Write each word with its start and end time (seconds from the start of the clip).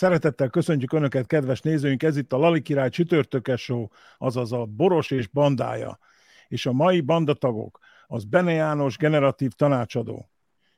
Szeretettel 0.00 0.48
köszöntjük 0.48 0.92
Önöket, 0.92 1.26
kedves 1.26 1.60
nézőink! 1.60 2.02
Ez 2.02 2.16
itt 2.16 2.32
a 2.32 2.36
Lali 2.36 2.62
Király 2.62 2.88
csütörtökes 2.88 3.62
show, 3.62 3.86
azaz 4.18 4.52
a 4.52 4.64
Boros 4.64 5.10
és 5.10 5.26
bandája. 5.26 5.98
És 6.48 6.66
a 6.66 6.72
mai 6.72 7.00
bandatagok, 7.00 7.78
az 8.06 8.24
Bene 8.24 8.52
János 8.52 8.96
generatív 8.96 9.52
tanácsadó. 9.52 10.30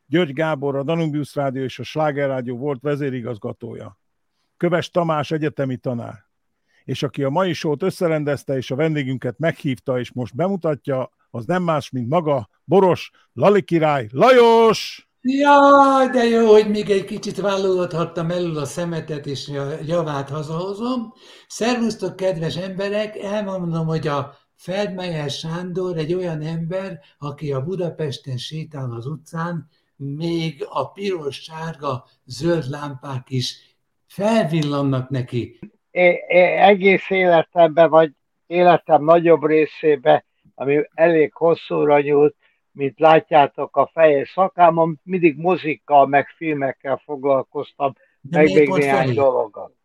György 0.06 0.32
Gábor, 0.32 0.76
a 0.76 0.82
Danubius 0.82 1.34
Rádió 1.34 1.62
és 1.62 1.78
a 1.78 1.82
Sláger 1.82 2.28
Rádió 2.28 2.56
volt 2.56 2.80
vezérigazgatója. 2.80 3.98
Köves 4.56 4.90
Tamás 4.90 5.30
egyetemi 5.30 5.76
tanár. 5.76 6.26
És 6.84 7.02
aki 7.02 7.22
a 7.22 7.30
mai 7.30 7.52
sót 7.52 7.82
összerendezte 7.82 8.56
és 8.56 8.70
a 8.70 8.76
vendégünket 8.76 9.38
meghívta 9.38 9.98
és 9.98 10.12
most 10.12 10.36
bemutatja, 10.36 11.10
az 11.30 11.44
nem 11.44 11.62
más, 11.62 11.90
mint 11.90 12.08
maga 12.08 12.48
Boros 12.64 13.10
Lali 13.32 13.62
Király 13.62 14.08
Lajos! 14.10 15.11
Jaj, 15.24 16.08
de 16.08 16.24
jó, 16.24 16.46
hogy 16.52 16.68
még 16.70 16.90
egy 16.90 17.04
kicsit 17.04 17.40
válogathattam 17.40 18.30
elől 18.30 18.58
a 18.58 18.64
szemetet, 18.64 19.26
és 19.26 19.48
a 19.48 19.68
javát 19.86 20.28
hazahozom. 20.28 21.12
Szervusztok, 21.46 22.16
kedves 22.16 22.56
emberek! 22.56 23.16
Elmondom, 23.16 23.86
hogy 23.86 24.06
a 24.06 24.34
Feldmeyer 24.54 25.30
Sándor 25.30 25.96
egy 25.96 26.14
olyan 26.14 26.40
ember, 26.40 27.00
aki 27.18 27.52
a 27.52 27.62
Budapesten 27.62 28.36
sétál 28.36 28.92
az 28.92 29.06
utcán, 29.06 29.68
még 29.96 30.66
a 30.70 30.90
piros, 30.90 31.42
sárga, 31.42 32.04
zöld 32.24 32.68
lámpák 32.68 33.30
is 33.30 33.76
felvillannak 34.06 35.08
neki. 35.08 35.58
é- 35.90 36.24
é- 36.28 36.58
egész 36.58 37.10
életemben, 37.10 37.90
vagy 37.90 38.10
életem 38.46 39.04
nagyobb 39.04 39.44
részében, 39.44 40.24
ami 40.54 40.82
elég 40.94 41.32
hosszúra 41.34 42.00
nyúlt, 42.00 42.36
mint 42.72 42.98
látjátok 42.98 43.76
a 43.76 43.90
fejes 43.92 44.30
szakámon, 44.30 45.00
mindig 45.02 45.36
mozikkal, 45.36 46.06
meg 46.06 46.28
filmekkel 46.36 47.00
foglalkoztam, 47.04 47.92
De 48.20 48.38
meg 48.38 48.52
még 48.54 48.68
néhány 48.68 49.14
dologgal. 49.14 49.76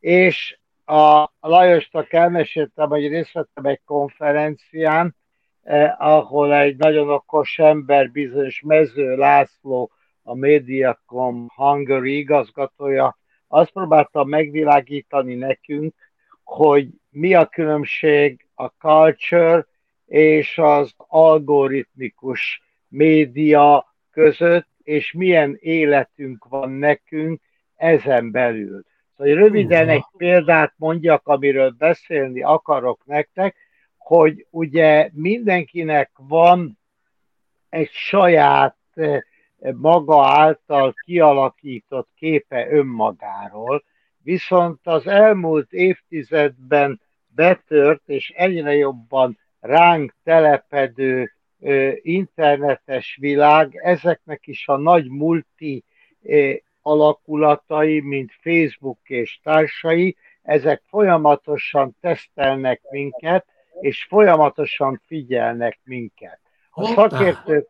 És 0.00 0.58
a 0.84 1.30
Lajosnak 1.40 2.12
elmeséltem, 2.12 2.88
hogy 2.88 3.08
részt 3.08 3.32
vettem 3.32 3.64
egy 3.64 3.80
konferencián, 3.84 5.16
eh, 5.62 6.00
ahol 6.00 6.54
egy 6.54 6.76
nagyon 6.76 7.10
okos 7.10 7.58
ember, 7.58 8.10
bizonyos 8.10 8.60
Mező 8.66 9.16
László, 9.16 9.90
a 10.22 10.34
Mediacom 10.34 11.48
Hungary 11.54 12.18
igazgatója, 12.18 13.18
azt 13.48 13.70
próbálta 13.70 14.24
megvilágítani 14.24 15.34
nekünk, 15.34 15.94
hogy 16.44 16.88
mi 17.10 17.34
a 17.34 17.46
különbség 17.46 18.48
a 18.54 18.66
culture 18.66 19.66
és 20.10 20.58
az 20.58 20.92
algoritmikus 20.96 22.62
média 22.88 23.94
között, 24.10 24.68
és 24.82 25.12
milyen 25.12 25.56
életünk 25.60 26.44
van 26.48 26.70
nekünk 26.70 27.40
ezen 27.76 28.30
belül. 28.30 28.82
Szóval 29.16 29.34
röviden 29.34 29.88
egy 29.88 30.04
példát 30.16 30.74
mondjak, 30.76 31.26
amiről 31.26 31.70
beszélni 31.70 32.42
akarok 32.42 33.04
nektek, 33.04 33.56
hogy 33.96 34.46
ugye 34.50 35.10
mindenkinek 35.12 36.10
van 36.16 36.78
egy 37.68 37.90
saját 37.90 38.76
eh, 38.94 39.20
maga 39.74 40.26
által 40.26 40.94
kialakított 41.04 42.08
képe 42.14 42.70
önmagáról, 42.70 43.84
viszont 44.22 44.80
az 44.82 45.06
elmúlt 45.06 45.72
évtizedben 45.72 47.00
betört 47.34 48.02
és 48.06 48.30
egyre 48.30 48.74
jobban 48.74 49.38
ránk 49.60 50.14
telepedő 50.24 51.32
internetes 52.02 53.16
világ, 53.20 53.80
ezeknek 53.82 54.46
is 54.46 54.68
a 54.68 54.76
nagy 54.76 55.08
multi 55.08 55.84
alakulatai, 56.82 58.00
mint 58.00 58.32
Facebook 58.40 58.98
és 59.08 59.40
társai, 59.42 60.16
ezek 60.42 60.82
folyamatosan 60.88 61.96
tesztelnek 62.00 62.80
minket, 62.90 63.46
és 63.80 64.04
folyamatosan 64.04 65.02
figyelnek 65.06 65.80
minket. 65.84 66.40
A 66.70 66.86
szakértők, 66.86 67.68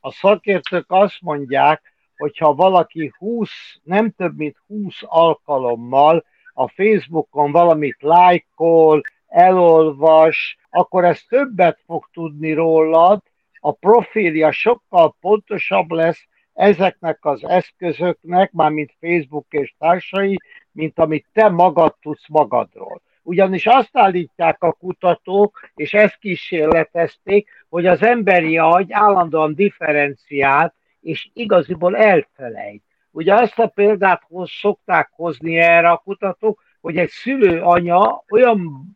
a 0.00 0.12
szakértők 0.12 0.84
azt 0.88 1.20
mondják, 1.20 1.94
hogy 2.16 2.38
ha 2.38 2.54
valaki 2.54 3.12
20, 3.18 3.50
nem 3.82 4.10
több 4.10 4.36
mint 4.36 4.56
20 4.66 4.94
alkalommal 5.00 6.24
a 6.52 6.68
Facebookon 6.68 7.52
valamit 7.52 7.96
lájkol, 8.00 9.00
elolvas, 9.26 10.58
akkor 10.70 11.04
ez 11.04 11.22
többet 11.28 11.78
fog 11.86 12.08
tudni 12.12 12.52
rólad, 12.52 13.22
a 13.60 13.72
profilja 13.72 14.52
sokkal 14.52 15.16
pontosabb 15.20 15.90
lesz 15.90 16.26
ezeknek 16.52 17.24
az 17.24 17.44
eszközöknek, 17.44 18.52
mármint 18.52 18.96
Facebook 19.00 19.46
és 19.48 19.74
társai, 19.78 20.36
mint 20.72 20.98
amit 20.98 21.26
te 21.32 21.48
magad 21.48 21.94
tudsz 22.00 22.28
magadról. 22.28 23.02
Ugyanis 23.22 23.66
azt 23.66 23.96
állítják 23.96 24.62
a 24.62 24.72
kutatók, 24.72 25.70
és 25.74 25.94
ezt 25.94 26.18
kísérletezték, 26.18 27.48
hogy 27.68 27.86
az 27.86 28.02
emberi 28.02 28.58
agy 28.58 28.92
állandóan 28.92 29.54
differenciál, 29.54 30.74
és 31.00 31.30
igaziból 31.32 31.96
elfelejt. 31.96 32.82
Ugye 33.10 33.34
azt 33.34 33.58
a 33.58 33.66
példát 33.66 34.22
hoz, 34.28 34.50
szokták 34.50 35.10
hozni 35.12 35.56
erre 35.56 35.90
a 35.90 36.02
kutatók, 36.04 36.62
hogy 36.86 36.96
egy 36.96 37.08
szülő 37.08 37.60
anya 37.60 38.24
olyan 38.30 38.86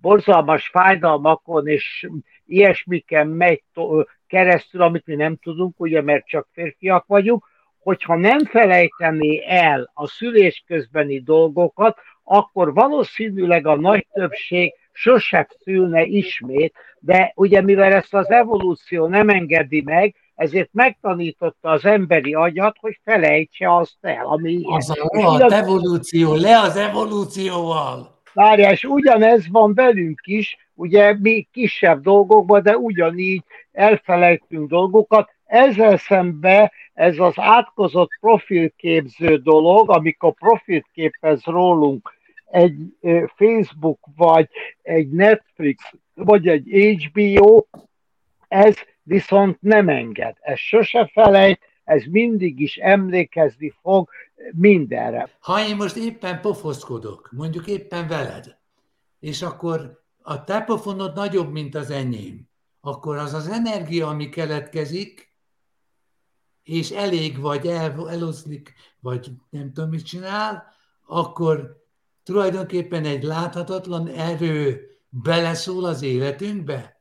borzalmas 0.00 0.68
fájdalmakon 0.68 1.68
és 1.68 2.08
ilyesmiken 2.46 3.26
megy 3.26 3.62
keresztül, 4.26 4.82
amit 4.82 5.06
mi 5.06 5.14
nem 5.14 5.36
tudunk, 5.36 5.80
ugye, 5.80 6.02
mert 6.02 6.26
csak 6.26 6.48
férfiak 6.52 7.06
vagyunk, 7.06 7.44
hogyha 7.78 8.16
nem 8.16 8.44
felejtené 8.44 9.44
el 9.46 9.90
a 9.94 10.06
szülés 10.06 10.64
közbeni 10.66 11.20
dolgokat, 11.20 11.98
akkor 12.24 12.74
valószínűleg 12.74 13.66
a 13.66 13.76
nagy 13.76 14.06
többség 14.12 14.74
sosem 14.92 15.46
szülne 15.62 16.02
ismét, 16.02 16.74
de 16.98 17.32
ugye 17.34 17.60
mivel 17.60 17.92
ezt 17.92 18.14
az 18.14 18.30
evolúció 18.30 19.06
nem 19.06 19.28
engedi 19.28 19.82
meg, 19.82 20.14
ezért 20.36 20.68
megtanította 20.72 21.70
az 21.70 21.84
emberi 21.84 22.34
agyat, 22.34 22.76
hogy 22.80 23.00
felejtse 23.04 23.76
azt 23.76 23.96
el, 24.00 24.26
ami. 24.26 24.60
Az 24.62 24.90
a 24.90 25.08
rohadt 25.12 25.52
evolúció, 25.52 26.34
le 26.34 26.58
az 26.58 26.76
evolúcióval! 26.76 28.14
Várjál, 28.32 28.72
és 28.72 28.84
ugyanez 28.84 29.48
van 29.50 29.74
velünk 29.74 30.20
is, 30.24 30.56
ugye 30.74 31.16
mi 31.18 31.48
kisebb 31.52 32.02
dolgokban, 32.02 32.62
de 32.62 32.76
ugyanígy 32.76 33.42
elfelejtünk 33.72 34.68
dolgokat. 34.68 35.34
Ezzel 35.46 35.96
szemben 35.96 36.70
ez 36.94 37.18
az 37.18 37.32
átkozott 37.36 38.10
profilképző 38.20 39.36
dolog, 39.36 39.90
amikor 39.90 40.34
profilt 40.34 40.86
képez 40.92 41.44
rólunk 41.44 42.14
egy 42.50 42.76
Facebook, 43.36 43.98
vagy 44.16 44.48
egy 44.82 45.10
Netflix, 45.10 45.92
vagy 46.14 46.48
egy 46.48 46.98
HBO, 47.02 47.64
ez 48.48 48.76
viszont 49.06 49.60
nem 49.60 49.88
enged. 49.88 50.36
Ez 50.40 50.58
sose 50.58 51.10
felejt, 51.12 51.60
ez 51.84 52.04
mindig 52.04 52.60
is 52.60 52.76
emlékezni 52.76 53.74
fog 53.82 54.08
mindenre. 54.52 55.30
Ha 55.38 55.66
én 55.66 55.76
most 55.76 55.96
éppen 55.96 56.40
pofoszkodok, 56.40 57.30
mondjuk 57.32 57.66
éppen 57.66 58.08
veled, 58.08 58.58
és 59.20 59.42
akkor 59.42 60.04
a 60.22 60.44
te 60.44 60.60
pofonod 60.60 61.14
nagyobb, 61.14 61.52
mint 61.52 61.74
az 61.74 61.90
enyém, 61.90 62.48
akkor 62.80 63.16
az 63.16 63.34
az 63.34 63.48
energia, 63.48 64.08
ami 64.08 64.28
keletkezik, 64.28 65.34
és 66.62 66.90
elég 66.90 67.40
vagy 67.40 67.66
el, 67.66 68.10
eloszlik, 68.10 68.74
vagy 69.00 69.30
nem 69.50 69.72
tudom, 69.72 69.90
mit 69.90 70.04
csinál, 70.04 70.74
akkor 71.06 71.84
tulajdonképpen 72.22 73.04
egy 73.04 73.22
láthatatlan 73.22 74.06
erő 74.06 74.90
beleszól 75.08 75.84
az 75.84 76.02
életünkbe? 76.02 76.95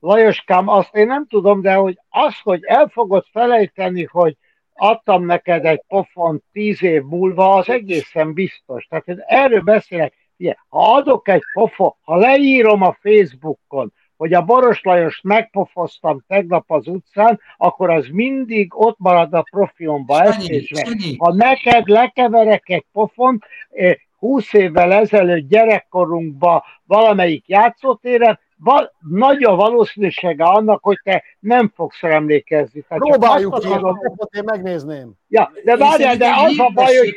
Lajoskám, 0.00 0.68
azt 0.68 0.94
én 0.94 1.06
nem 1.06 1.26
tudom, 1.26 1.60
de 1.60 1.74
hogy 1.74 1.98
az, 2.08 2.40
hogy 2.42 2.64
el 2.64 2.88
fogod 2.88 3.24
felejteni, 3.32 4.04
hogy 4.04 4.36
adtam 4.74 5.24
neked 5.24 5.64
egy 5.64 5.82
pofont 5.88 6.42
tíz 6.52 6.82
év 6.82 7.02
múlva, 7.02 7.54
az 7.54 7.68
egészen 7.68 8.32
biztos. 8.32 8.86
Tehát 8.86 9.08
én 9.08 9.22
erről 9.26 9.60
beszélek. 9.60 10.14
Figyelj, 10.36 10.56
ha 10.68 10.94
adok 10.94 11.28
egy 11.28 11.42
pofa, 11.52 11.98
ha 12.02 12.16
leírom 12.16 12.82
a 12.82 12.96
Facebookon, 13.00 13.92
hogy 14.16 14.32
a 14.32 14.42
Boros 14.42 14.82
Lajost 14.82 15.22
megpofoztam 15.22 16.24
tegnap 16.26 16.70
az 16.70 16.86
utcán, 16.86 17.40
akkor 17.56 17.90
az 17.90 18.06
mindig 18.12 18.80
ott 18.80 18.98
marad 18.98 19.34
a 19.34 19.44
profilomba. 19.50 20.32
Sanyi, 20.32 21.16
Ha 21.18 21.34
neked 21.34 21.88
lekeverek 21.88 22.68
egy 22.68 22.84
pofont, 22.92 23.44
eh, 23.70 23.94
20 24.18 24.52
évvel 24.52 24.92
ezelőtt 24.92 25.48
gyerekkorunkban 25.48 26.62
valamelyik 26.84 27.48
játszótéren, 27.48 28.38
val- 28.58 28.92
nagy 29.10 29.42
a 29.42 29.54
valószínűsége 29.54 30.44
annak, 30.44 30.82
hogy 30.82 31.00
te 31.02 31.22
nem 31.38 31.72
fogsz 31.74 32.02
emlékezni. 32.02 32.80
Tehát 32.88 33.02
Próbáljuk 33.02 33.58
ki, 33.58 33.66
akarom- 33.66 33.98
én 34.36 34.42
megnézném. 34.44 35.12
Ja, 35.28 35.52
de 35.64 35.76
várjál, 35.76 36.16
de 36.16 36.34
az 36.36 36.58
a 36.58 36.70
baj, 36.74 36.96
hogy 36.96 37.14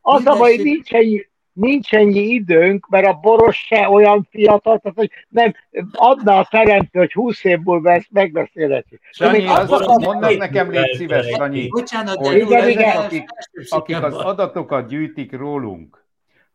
az 0.00 0.26
a 0.26 0.36
baj, 0.36 0.56
hogy 0.56 0.64
nincs 0.64 0.92
ennyi, 0.92 1.26
nincs 1.52 1.94
ennyi 1.94 2.20
időnk, 2.20 2.88
mert 2.88 3.06
a 3.06 3.12
boros 3.12 3.56
se 3.56 3.88
olyan 3.88 4.28
fiatal, 4.30 4.78
tehát 4.78 4.96
hogy 4.96 5.10
nem 5.28 5.54
adna 5.92 6.38
a 6.38 6.46
teremtő, 6.50 6.98
hogy 6.98 7.12
20 7.12 7.44
év 7.44 7.58
múlva 7.58 7.92
ezt 7.92 8.08
megbeszélhetjük. 8.10 9.00
Sanyi, 9.10 9.38
Még 9.38 9.48
azt 9.48 9.70
azt 9.72 10.04
mondd 10.04 10.36
nekem, 10.36 10.70
légy 10.70 10.94
szíves, 10.94 11.26
Sanyi, 11.26 11.68
Bocsánat, 11.68 12.26
hogy 12.26 12.36
de 12.36 12.44
Igen, 12.44 12.62
jó, 12.62 12.68
igen. 12.68 12.88
ez 12.88 12.96
akik, 12.96 13.28
akik 13.68 14.02
az 14.02 14.14
adatokat 14.14 14.88
gyűjtik 14.88 15.32
rólunk, 15.32 16.06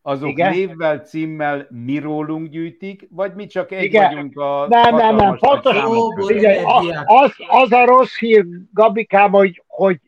azok 0.06 0.28
Igen. 0.28 0.50
névvel, 0.50 0.98
címmel 0.98 1.66
mi 1.70 1.98
rólunk 1.98 2.48
gyűjtik, 2.48 3.08
vagy 3.10 3.34
mi 3.34 3.46
csak 3.46 3.72
egy 3.72 3.84
Igen. 3.84 4.14
vagyunk 4.14 4.38
a 4.38 4.66
Nem, 4.68 4.96
nem, 4.96 5.16
nem, 5.16 5.36
pontosan. 5.36 5.84
a, 6.64 7.04
az, 7.04 7.34
az 7.48 7.72
a 7.72 7.84
rossz 7.84 8.18
hír, 8.18 8.44
Gabikám, 8.72 9.30
hogy, 9.30 9.62
hogy 9.66 10.00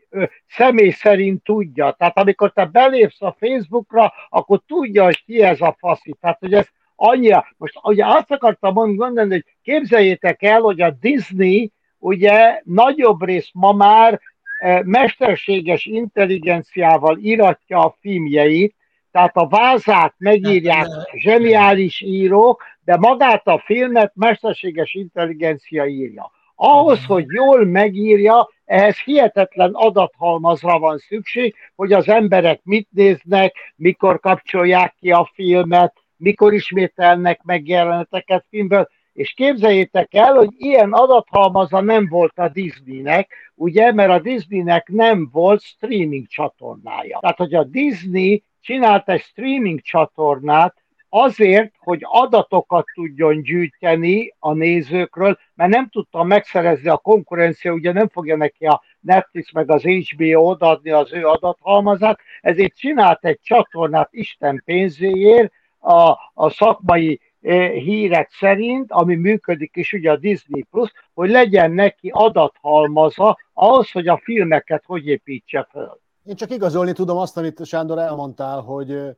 személy 0.47 0.91
szerint 0.91 1.43
tudja. 1.43 1.95
Tehát 1.99 2.19
amikor 2.19 2.53
te 2.53 2.65
belépsz 2.65 3.23
a 3.23 3.37
Facebookra, 3.39 4.13
akkor 4.29 4.61
tudja, 4.67 5.05
hogy 5.05 5.25
ki 5.25 5.43
ez 5.43 5.61
a 5.61 5.77
faszi. 5.79 6.17
Tehát, 6.21 6.39
hogy 6.39 6.55
ez 6.55 6.67
annyira. 6.97 7.47
Most 7.57 7.79
ugye 7.83 8.07
azt 8.07 8.31
akartam 8.31 8.75
mondani, 8.75 9.31
hogy 9.31 9.45
képzeljétek 9.63 10.43
el, 10.43 10.61
hogy 10.61 10.81
a 10.81 10.91
Disney 10.91 11.73
ugye 11.99 12.61
nagyobb 12.65 13.23
rész 13.23 13.51
ma 13.53 13.73
már 13.73 14.21
eh, 14.59 14.83
mesterséges 14.83 15.85
intelligenciával 15.85 17.19
iratja 17.21 17.79
a 17.79 17.97
filmjeit, 18.01 18.75
tehát 19.17 19.37
a 19.37 19.47
vázát 19.47 20.15
megírják 20.19 20.87
zseniális 21.13 22.01
írók, 22.01 22.63
de 22.85 22.97
magát 22.97 23.47
a 23.47 23.63
filmet 23.65 24.13
mesterséges 24.15 24.95
intelligencia 24.95 25.87
írja. 25.87 26.31
Ahhoz, 26.55 27.05
hogy 27.05 27.25
jól 27.29 27.65
megírja, 27.65 28.49
ehhez 28.65 28.99
hihetetlen 28.99 29.71
adathalmazra 29.73 30.79
van 30.79 30.99
szükség, 30.99 31.55
hogy 31.75 31.93
az 31.93 32.09
emberek 32.09 32.61
mit 32.65 32.89
néznek, 32.91 33.55
mikor 33.77 34.21
kapcsolják 34.21 34.95
ki 35.01 35.11
a 35.11 35.31
filmet, 35.35 35.93
mikor 36.17 36.55
ismételnek 36.55 37.43
meg 37.43 37.69
jeleneteket 37.69 38.45
filmből, 38.49 38.89
és 39.13 39.33
képzeljétek 39.33 40.15
el, 40.15 40.35
hogy 40.35 40.51
ilyen 40.57 40.93
adathalmaza 40.93 41.81
nem 41.81 42.07
volt 42.09 42.39
a 42.39 42.49
Disneynek, 42.49 43.53
ugye, 43.55 43.93
mert 43.93 44.11
a 44.11 44.19
Disneynek 44.19 44.89
nem 44.89 45.29
volt 45.33 45.63
streaming 45.63 46.27
csatornája. 46.27 47.19
Tehát, 47.21 47.37
hogy 47.37 47.55
a 47.55 47.65
Disney 47.65 48.43
csinált 48.67 49.09
egy 49.09 49.21
streaming 49.21 49.81
csatornát 49.81 50.85
azért, 51.09 51.73
hogy 51.79 52.01
adatokat 52.03 52.85
tudjon 52.95 53.43
gyűjteni 53.43 54.35
a 54.39 54.53
nézőkről, 54.53 55.39
mert 55.55 55.71
nem 55.71 55.89
tudta 55.89 56.23
megszerezni 56.23 56.89
a 56.89 56.97
konkurencia, 56.97 57.73
ugye 57.73 57.93
nem 57.93 58.09
fogja 58.09 58.37
neki 58.37 58.67
a 58.67 58.83
Netflix 59.01 59.53
meg 59.53 59.71
az 59.71 59.83
HBO 59.83 60.41
odaadni 60.41 60.91
az 60.91 61.13
ő 61.13 61.27
adathalmazát, 61.27 62.19
ezért 62.41 62.77
csinált 62.77 63.25
egy 63.25 63.41
csatornát 63.43 64.09
Isten 64.13 64.63
pénzéért 64.65 65.53
a, 65.79 66.11
a 66.35 66.51
szakmai 66.51 67.21
eh, 67.41 67.71
hírek 67.71 68.31
szerint, 68.31 68.93
ami 68.93 69.15
működik 69.15 69.77
is 69.77 69.93
ugye 69.93 70.11
a 70.11 70.17
Disney 70.17 70.63
Plus, 70.71 70.93
hogy 71.15 71.31
legyen 71.31 71.71
neki 71.71 72.11
adathalmaza 72.13 73.39
ahhoz, 73.53 73.91
hogy 73.91 74.09
a 74.09 74.21
filmeket 74.23 74.83
hogy 74.87 75.07
építse 75.07 75.69
föl. 75.71 76.05
Én 76.27 76.37
csak 76.37 76.51
igazolni 76.51 76.93
tudom 76.93 77.17
azt, 77.17 77.37
amit 77.37 77.65
Sándor 77.65 77.99
elmondtál, 77.99 78.61
hogy 78.61 79.17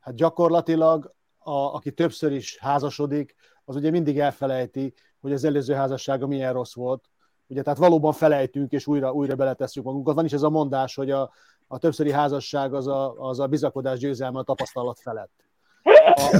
hát 0.00 0.14
gyakorlatilag 0.14 1.14
a, 1.38 1.50
aki 1.50 1.92
többször 1.92 2.32
is 2.32 2.58
házasodik, 2.58 3.34
az 3.64 3.76
ugye 3.76 3.90
mindig 3.90 4.18
elfelejti, 4.18 4.94
hogy 5.20 5.32
az 5.32 5.44
előző 5.44 5.74
házassága 5.74 6.26
milyen 6.26 6.52
rossz 6.52 6.74
volt. 6.74 7.10
Ugye, 7.46 7.62
tehát 7.62 7.78
valóban 7.78 8.12
felejtünk, 8.12 8.72
és 8.72 8.86
újra, 8.86 9.12
újra 9.12 9.34
beletesszük 9.34 9.84
magunkat. 9.84 10.14
Van 10.14 10.24
is 10.24 10.32
ez 10.32 10.42
a 10.42 10.50
mondás, 10.50 10.94
hogy 10.94 11.10
a, 11.10 11.30
a 11.66 11.78
többszöri 11.78 12.12
házasság 12.12 12.74
az 12.74 12.86
a, 12.86 13.14
az 13.18 13.40
a 13.40 13.46
bizakodás 13.46 13.98
győzelme 13.98 14.38
a 14.38 14.42
tapasztalat 14.42 14.98
felett. 15.00 15.32
A, 15.82 16.36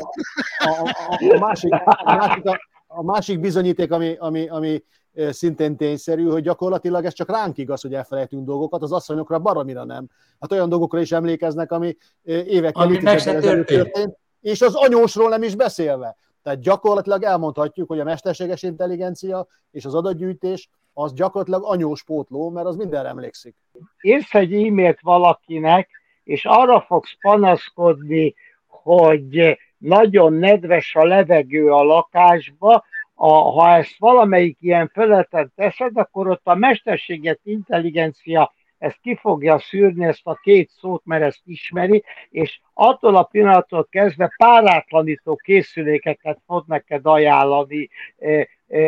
a, 0.58 0.92
a, 1.08 1.34
a, 1.34 1.38
másik, 1.38 1.72
a, 1.72 2.14
másik, 2.16 2.44
a, 2.44 2.58
a 2.86 3.02
másik 3.02 3.40
bizonyíték, 3.40 3.92
ami, 3.92 4.16
ami, 4.16 4.48
ami 4.48 4.82
szintén 5.30 5.76
tényszerű, 5.76 6.24
hogy 6.24 6.42
gyakorlatilag 6.42 7.04
ez 7.04 7.12
csak 7.12 7.30
ránk 7.30 7.58
igaz, 7.58 7.82
hogy 7.82 7.94
elfelejtünk 7.94 8.46
dolgokat, 8.46 8.82
az 8.82 8.92
asszonyokra 8.92 9.38
baromira 9.38 9.84
nem. 9.84 10.08
Hát 10.40 10.52
olyan 10.52 10.68
dolgokra 10.68 11.00
is 11.00 11.12
emlékeznek, 11.12 11.72
ami 11.72 11.96
évekkel, 12.22 12.96
ezelőtt 13.06 13.42
történt. 13.42 13.66
történt, 13.66 14.16
és 14.40 14.60
az 14.60 14.74
anyósról 14.74 15.28
nem 15.28 15.42
is 15.42 15.54
beszélve. 15.54 16.16
Tehát 16.42 16.60
gyakorlatilag 16.60 17.22
elmondhatjuk, 17.22 17.88
hogy 17.88 18.00
a 18.00 18.04
mesterséges 18.04 18.62
intelligencia 18.62 19.46
és 19.70 19.84
az 19.84 19.94
adatgyűjtés 19.94 20.70
az 20.92 21.12
gyakorlatilag 21.12 21.62
anyós 21.64 22.04
pótló, 22.04 22.50
mert 22.50 22.66
az 22.66 22.76
mindenre 22.76 23.08
emlékszik. 23.08 23.56
írsz 24.00 24.34
egy 24.34 24.52
e-mailt 24.52 25.00
valakinek, 25.00 25.88
és 26.24 26.44
arra 26.44 26.80
fogsz 26.80 27.16
panaszkodni, 27.20 28.34
hogy 28.66 29.58
nagyon 29.78 30.32
nedves 30.32 30.94
a 30.94 31.04
levegő 31.04 31.72
a 31.72 31.82
lakásba, 31.82 32.84
a, 33.20 33.28
ha 33.28 33.76
ezt 33.76 33.98
valamelyik 33.98 34.56
ilyen 34.60 34.90
feleten 34.94 35.52
teszed, 35.56 35.96
akkor 35.96 36.28
ott 36.28 36.40
a 36.44 36.54
mesterséget 36.54 37.40
intelligencia 37.42 38.52
ezt 38.78 38.98
ki 39.02 39.16
fogja 39.16 39.58
szűrni, 39.58 40.04
ezt 40.04 40.26
a 40.26 40.34
két 40.34 40.70
szót, 40.70 41.04
mert 41.04 41.22
ezt 41.22 41.40
ismeri, 41.44 42.04
és 42.30 42.60
attól 42.74 43.16
a 43.16 43.22
pillanattól 43.22 43.86
kezdve 43.90 44.34
párátlanító 44.36 45.36
készülékeket 45.36 46.38
fog 46.46 46.64
neked 46.66 47.06
ajánlani. 47.06 47.88
Eh, 48.18 48.44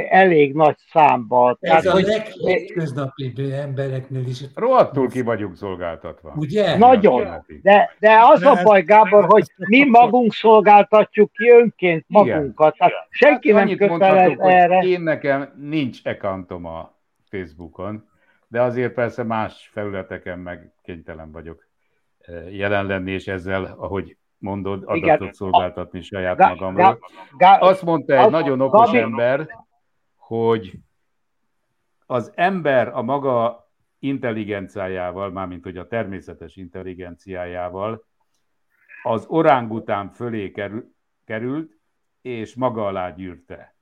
elég 0.09 0.55
nagy 0.55 0.77
számba. 0.91 1.57
Ez 1.61 1.87
a 1.87 1.93
hogy- 1.93 2.05
leghétköznapi 2.05 3.33
embereknél 3.53 4.27
is. 4.27 4.41
Rohadtul 4.55 5.09
ki 5.09 5.21
vagyunk 5.23 5.57
szolgáltatva. 5.57 6.33
Ugye? 6.37 6.77
Nagyon. 6.77 7.45
De, 7.63 7.91
de 7.99 8.19
az 8.23 8.43
a 8.43 8.61
baj, 8.63 8.83
Gábor, 8.83 9.25
hogy 9.25 9.45
mi 9.57 9.85
magunk 9.89 10.33
szolgáltatjuk 10.33 11.33
ki 11.33 11.51
önként 11.51 12.05
magunkat. 12.09 12.77
Tehát 12.77 12.93
senki 13.11 13.53
nem 13.53 13.61
Annyit 13.63 13.79
kötelez 13.79 14.39
erre. 14.39 14.79
én 14.79 15.01
nekem 15.01 15.53
nincs 15.61 15.99
accountom 16.05 16.65
a 16.65 16.95
Facebookon, 17.31 18.09
de 18.49 18.63
azért 18.63 18.93
persze 18.95 19.23
más 19.23 19.71
felületeken 19.73 20.39
meg 20.39 20.73
kénytelen 20.83 21.33
vagyok 21.33 21.69
jelen 22.51 22.87
lenni, 22.87 23.13
és 23.13 23.27
ezzel, 23.27 23.75
ahogy 23.79 24.17
mondod, 24.39 24.85
Igen. 24.95 25.09
adatot 25.15 25.35
szolgáltatni 25.35 26.03
saját 26.03 26.37
Gá- 26.37 26.49
magamról. 26.49 26.99
Gá- 27.39 27.63
Azt 27.63 27.83
mondta 27.83 28.15
egy 28.25 28.31
nagyon 28.31 28.61
okos 28.61 28.87
Gabi- 28.87 28.99
ember, 28.99 29.49
hogy 30.31 30.79
az 32.07 32.33
ember 32.35 32.89
a 32.89 33.03
maga 33.03 33.69
intelligenciájával, 33.99 35.31
mármint 35.31 35.63
hogy 35.63 35.77
a 35.77 35.87
természetes 35.87 36.57
intelligenciájával 36.57 38.07
az 39.03 39.27
orángután 39.29 40.11
fölé 40.11 40.51
kerül, 40.51 40.95
került, 41.25 41.79
és 42.21 42.55
maga 42.55 42.87
alá 42.87 43.11
gyűrte. 43.11 43.75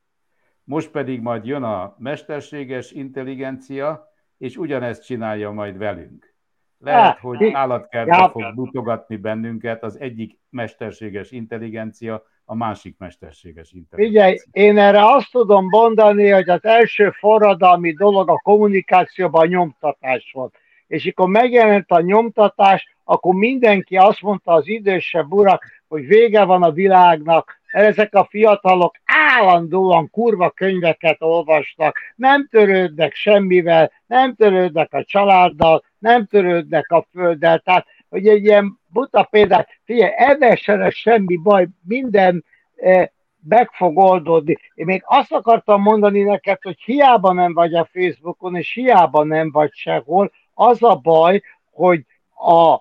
Most 0.65 0.91
pedig 0.91 1.21
majd 1.21 1.47
jön 1.47 1.63
a 1.63 1.95
mesterséges 1.99 2.91
intelligencia, 2.91 4.13
és 4.39 4.57
ugyanezt 4.57 5.05
csinálja 5.05 5.51
majd 5.51 5.79
velünk. 5.79 6.35
Lehet, 6.79 7.01
Hát, 7.01 7.19
hogy 7.19 7.53
állatkertbe 7.53 8.29
fog 8.29 8.55
butogatni 8.55 9.17
bennünket 9.17 9.83
az 9.83 10.01
egyik 10.01 10.39
mesterséges 10.51 11.31
intelligencia, 11.31 12.23
a 12.51 12.55
másik 12.55 12.95
mesterséges 12.99 13.73
intelligencia. 13.73 14.23
Figyelj, 14.23 14.67
én 14.69 14.79
erre 14.79 15.05
azt 15.05 15.31
tudom 15.31 15.69
mondani, 15.69 16.29
hogy 16.29 16.49
az 16.49 16.65
első 16.65 17.11
forradalmi 17.11 17.93
dolog 17.93 18.31
a 18.31 18.41
kommunikációban 18.43 19.41
a 19.43 19.47
nyomtatás 19.47 20.31
volt. 20.33 20.55
És 20.87 21.05
amikor 21.05 21.29
megjelent 21.29 21.91
a 21.91 22.01
nyomtatás, 22.01 22.97
akkor 23.05 23.35
mindenki 23.35 23.97
azt 23.97 24.21
mondta 24.21 24.53
az 24.53 24.69
idősebb 24.69 25.33
urak, 25.33 25.65
hogy 25.89 26.07
vége 26.07 26.45
van 26.45 26.63
a 26.63 26.71
világnak, 26.71 27.61
ezek 27.67 28.15
a 28.15 28.27
fiatalok 28.31 28.95
állandóan 29.05 30.11
kurva 30.11 30.51
könyveket 30.51 31.23
olvasnak, 31.23 31.99
nem 32.17 32.49
törődnek 32.51 33.15
semmivel, 33.15 33.93
nem 34.07 34.35
törődnek 34.35 34.93
a 34.93 35.05
családdal, 35.05 35.83
nem 35.99 36.27
törődnek 36.27 36.91
a 36.91 37.07
földdel. 37.13 37.59
Tehát, 37.59 37.87
hogy 38.09 38.29
egy 38.29 38.45
ilyen 38.45 38.79
buta 38.93 39.29
példát, 39.31 39.69
figyelj, 39.85 40.57
se 40.57 40.75
lesz 40.75 40.95
semmi 40.95 41.37
baj, 41.37 41.67
minden 41.87 42.45
eh, 42.77 43.07
meg 43.49 43.71
fog 43.73 43.99
oldódni. 43.99 44.59
Én 44.75 44.85
még 44.85 45.03
azt 45.07 45.33
akartam 45.33 45.83
mondani 45.83 46.23
neked, 46.23 46.63
hogy 46.63 46.79
hiába 46.85 47.33
nem 47.33 47.55
vagy 47.55 47.75
a 47.75 47.89
Facebookon, 47.93 48.57
és 48.57 48.73
hiába 48.73 49.25
nem 49.25 49.51
vagy 49.51 49.73
sehol, 49.73 50.33
az 50.55 50.83
a 50.83 50.95
baj, 50.95 51.43
hogy 51.71 52.05
a, 52.35 52.73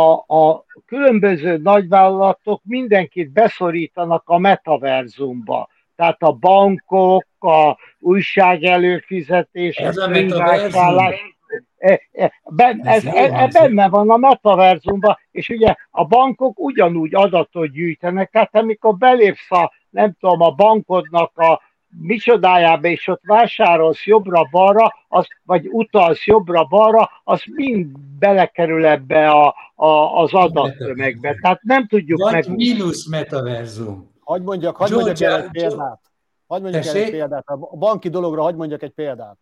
a, 0.00 0.34
a 0.36 0.64
különböző 0.86 1.56
nagyvállalatok 1.56 2.60
mindenkit 2.64 3.30
beszorítanak 3.30 4.22
a 4.26 4.38
metaverzumba. 4.38 5.68
Tehát 5.96 6.22
a 6.22 6.32
bankok, 6.32 7.26
a 7.38 7.76
újság 7.98 8.62
előfizetés, 8.62 9.76
Ez 9.76 9.96
a 9.96 10.04
a 10.04 10.08
metaverzum? 10.08 11.35
E, 11.76 12.00
e, 12.12 12.32
ben, 12.44 12.80
Ez 12.84 13.04
ez, 13.04 13.14
ez, 13.14 13.30
hangzik. 13.32 13.60
benne 13.60 13.88
van 13.88 14.10
a 14.10 14.16
metaverzumban, 14.16 15.18
és 15.30 15.48
ugye 15.48 15.74
a 15.90 16.04
bankok 16.04 16.58
ugyanúgy 16.58 17.14
adatot 17.14 17.72
gyűjtenek, 17.72 18.30
tehát 18.30 18.54
amikor 18.56 18.96
belépsz 18.96 19.50
a, 19.52 19.72
nem 19.90 20.12
tudom, 20.20 20.40
a 20.40 20.50
bankodnak 20.50 21.38
a 21.38 21.60
micsodájába, 22.00 22.88
és 22.88 23.06
ott 23.08 23.20
vásárolsz 23.24 24.06
jobbra-balra, 24.06 24.94
az, 25.08 25.26
vagy 25.44 25.68
utalsz 25.70 26.26
jobbra-balra, 26.26 27.10
az 27.24 27.42
mind 27.46 27.98
belekerül 28.18 28.86
ebbe 28.86 29.30
a, 29.30 29.54
a, 29.74 29.86
az 30.22 30.32
adattömegbe. 30.34 31.34
Tehát 31.40 31.62
nem 31.62 31.86
tudjuk 31.86 32.18
Vagy 32.22 32.32
meg... 32.32 32.56
mínusz 32.56 33.08
metaverzum. 33.08 34.14
Hagy 34.24 34.42
mondjak, 34.42 34.76
hagy 34.76 34.88
Georgia- 34.90 35.06
mondjak 35.06 35.30
el 35.32 35.42
egy 35.42 35.50
példát. 35.50 36.00
Hagy 36.46 36.62
mondjak 36.62 36.84
el 36.84 36.88
egy 36.90 36.96
Tessék? 36.96 37.10
példát. 37.10 37.44
A 37.46 37.76
banki 37.76 38.08
dologra 38.08 38.42
hagy 38.42 38.56
mondjak 38.56 38.82
egy 38.82 38.90
példát. 38.90 39.36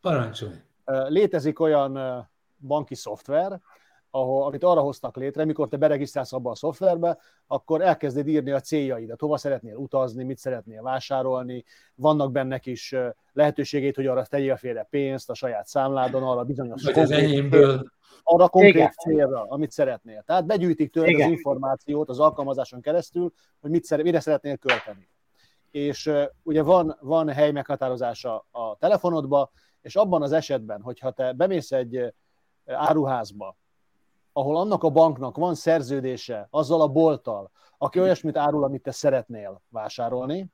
Parancsolj. 0.00 0.54
Létezik 1.08 1.60
olyan 1.60 1.98
banki 2.58 2.94
szoftver, 2.94 3.60
ahol, 4.16 4.46
amit 4.46 4.64
arra 4.64 4.80
hoztak 4.80 5.16
létre, 5.16 5.44
mikor 5.44 5.68
te 5.68 5.76
beregisztrálsz 5.76 6.32
abba 6.32 6.50
a 6.50 6.54
szoftverbe, 6.54 7.18
akkor 7.46 7.80
elkezded 7.80 8.28
írni 8.28 8.50
a 8.50 8.60
céljaidat, 8.60 9.20
hova 9.20 9.36
szeretnél 9.36 9.76
utazni, 9.76 10.24
mit 10.24 10.38
szeretnél 10.38 10.82
vásárolni, 10.82 11.64
vannak 11.94 12.32
benne 12.32 12.60
is 12.64 12.94
lehetőségét, 13.32 13.94
hogy 13.96 14.06
arra 14.06 14.24
tegyél 14.24 14.56
félre 14.56 14.86
pénzt 14.90 15.30
a 15.30 15.34
saját 15.34 15.66
számládon, 15.66 16.22
arra 16.22 16.44
bizonyos 16.44 16.82
Vagy 16.82 16.98
az 16.98 17.08
konkrét 17.08 17.28
enyémből. 17.28 17.90
arra 18.22 18.48
konkrét 18.48 18.74
Igen. 18.74 18.92
célra, 18.92 19.46
amit 19.48 19.70
szeretnél. 19.70 20.22
Tehát 20.26 20.46
begyűjtik 20.46 20.90
tőled 20.90 21.10
Igen. 21.10 21.26
az 21.26 21.32
információt 21.32 22.08
az 22.08 22.18
alkalmazáson 22.18 22.80
keresztül, 22.80 23.32
hogy 23.60 23.70
mit 23.70 23.84
szere, 23.84 24.02
mire 24.02 24.20
szeretnél 24.20 24.56
költeni. 24.56 25.08
És 25.70 26.06
uh, 26.06 26.22
ugye 26.42 26.62
van, 26.62 26.96
van 27.00 27.28
hely 27.28 27.50
meghatározása 27.50 28.46
a 28.50 28.76
telefonodba, 28.78 29.50
és 29.86 29.96
abban 29.96 30.22
az 30.22 30.32
esetben, 30.32 30.80
hogyha 30.80 31.10
te 31.10 31.32
bemész 31.32 31.72
egy 31.72 31.96
uh, 31.96 32.12
áruházba, 32.64 33.56
ahol 34.32 34.56
annak 34.56 34.82
a 34.82 34.90
banknak 34.90 35.36
van 35.36 35.54
szerződése 35.54 36.46
azzal 36.50 36.80
a 36.80 36.88
bolttal, 36.88 37.50
aki 37.78 38.00
olyasmit 38.00 38.36
árul, 38.36 38.64
amit 38.64 38.82
te 38.82 38.90
szeretnél 38.90 39.62
vásárolni, 39.68 40.46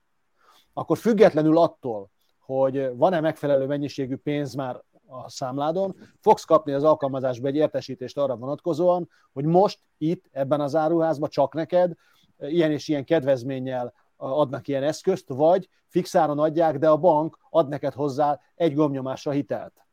akkor 0.72 0.98
függetlenül 0.98 1.58
attól, 1.58 2.10
hogy 2.40 2.96
van-e 2.96 3.20
megfelelő 3.20 3.66
mennyiségű 3.66 4.16
pénz 4.16 4.54
már 4.54 4.82
a 5.06 5.28
számládon, 5.28 5.96
fogsz 6.20 6.44
kapni 6.44 6.72
az 6.72 6.84
alkalmazásba 6.84 7.48
egy 7.48 7.56
értesítést 7.56 8.18
arra 8.18 8.36
vonatkozóan, 8.36 9.08
hogy 9.32 9.44
most 9.44 9.80
itt, 9.98 10.24
ebben 10.30 10.60
az 10.60 10.74
áruházban 10.74 11.28
csak 11.28 11.54
neked 11.54 11.92
ilyen 12.38 12.70
és 12.70 12.88
ilyen 12.88 13.04
kedvezménnyel 13.04 13.92
adnak 14.22 14.68
ilyen 14.68 14.82
eszközt, 14.82 15.28
vagy 15.28 15.68
fixáron 15.88 16.38
adják, 16.38 16.78
de 16.78 16.88
a 16.88 16.96
bank 16.96 17.38
ad 17.50 17.68
neked 17.68 17.92
hozzá 17.92 18.40
egy 18.54 18.74
gombnyomásra 18.74 19.30
hitelt. 19.30 19.86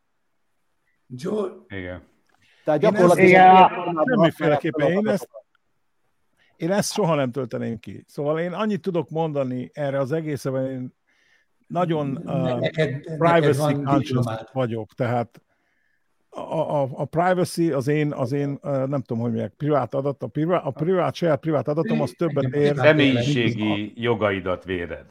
George, 1.07 1.77
Igen. 1.77 2.07
Tehát 2.63 2.83
Én 2.83 2.89
gyakorlatilag 2.89 3.31
ezt- 3.31 3.71
ilyen 3.71 3.81
igen, 3.91 4.03
semmiféleképpen. 4.07 4.91
Én 4.91 5.07
ezt- 5.07 5.29
Én 6.55 6.71
ezt 6.71 6.91
soha 6.93 7.15
nem 7.15 7.31
tölteném 7.31 7.79
ki. 7.79 8.03
Szóval 8.07 8.39
én 8.39 8.53
annyit 8.53 8.81
tudok 8.81 9.09
mondani 9.09 9.69
erre 9.73 9.99
az 9.99 10.11
egészben, 10.11 10.65
én 10.71 10.93
nagyon 11.67 12.17
uh, 12.17 12.23
neked, 12.25 12.59
neked 12.59 13.17
privacy 13.17 13.57
van 13.59 13.83
conscious 13.83 14.25
vagyok, 14.51 14.93
tehát 14.93 15.41
a, 16.29 16.81
a, 16.81 16.89
a 16.93 17.05
privacy 17.05 17.71
az 17.71 17.87
én, 17.87 18.11
az 18.13 18.31
én 18.31 18.59
nem 18.61 19.01
tudom, 19.01 19.19
hogy 19.23 19.31
milyen 19.31 19.53
privát 19.57 19.93
adat, 19.93 20.23
a 20.23 20.27
privát, 20.27 20.65
a 20.65 20.71
privát, 20.71 21.15
saját 21.15 21.39
privát 21.39 21.67
adatom 21.67 22.01
az 22.01 22.13
többet 22.17 22.43
Igen, 22.43 22.61
ér. 22.61 22.75
Személyiségi 22.75 23.93
jogaidat 23.95 24.63
véred. 24.63 25.05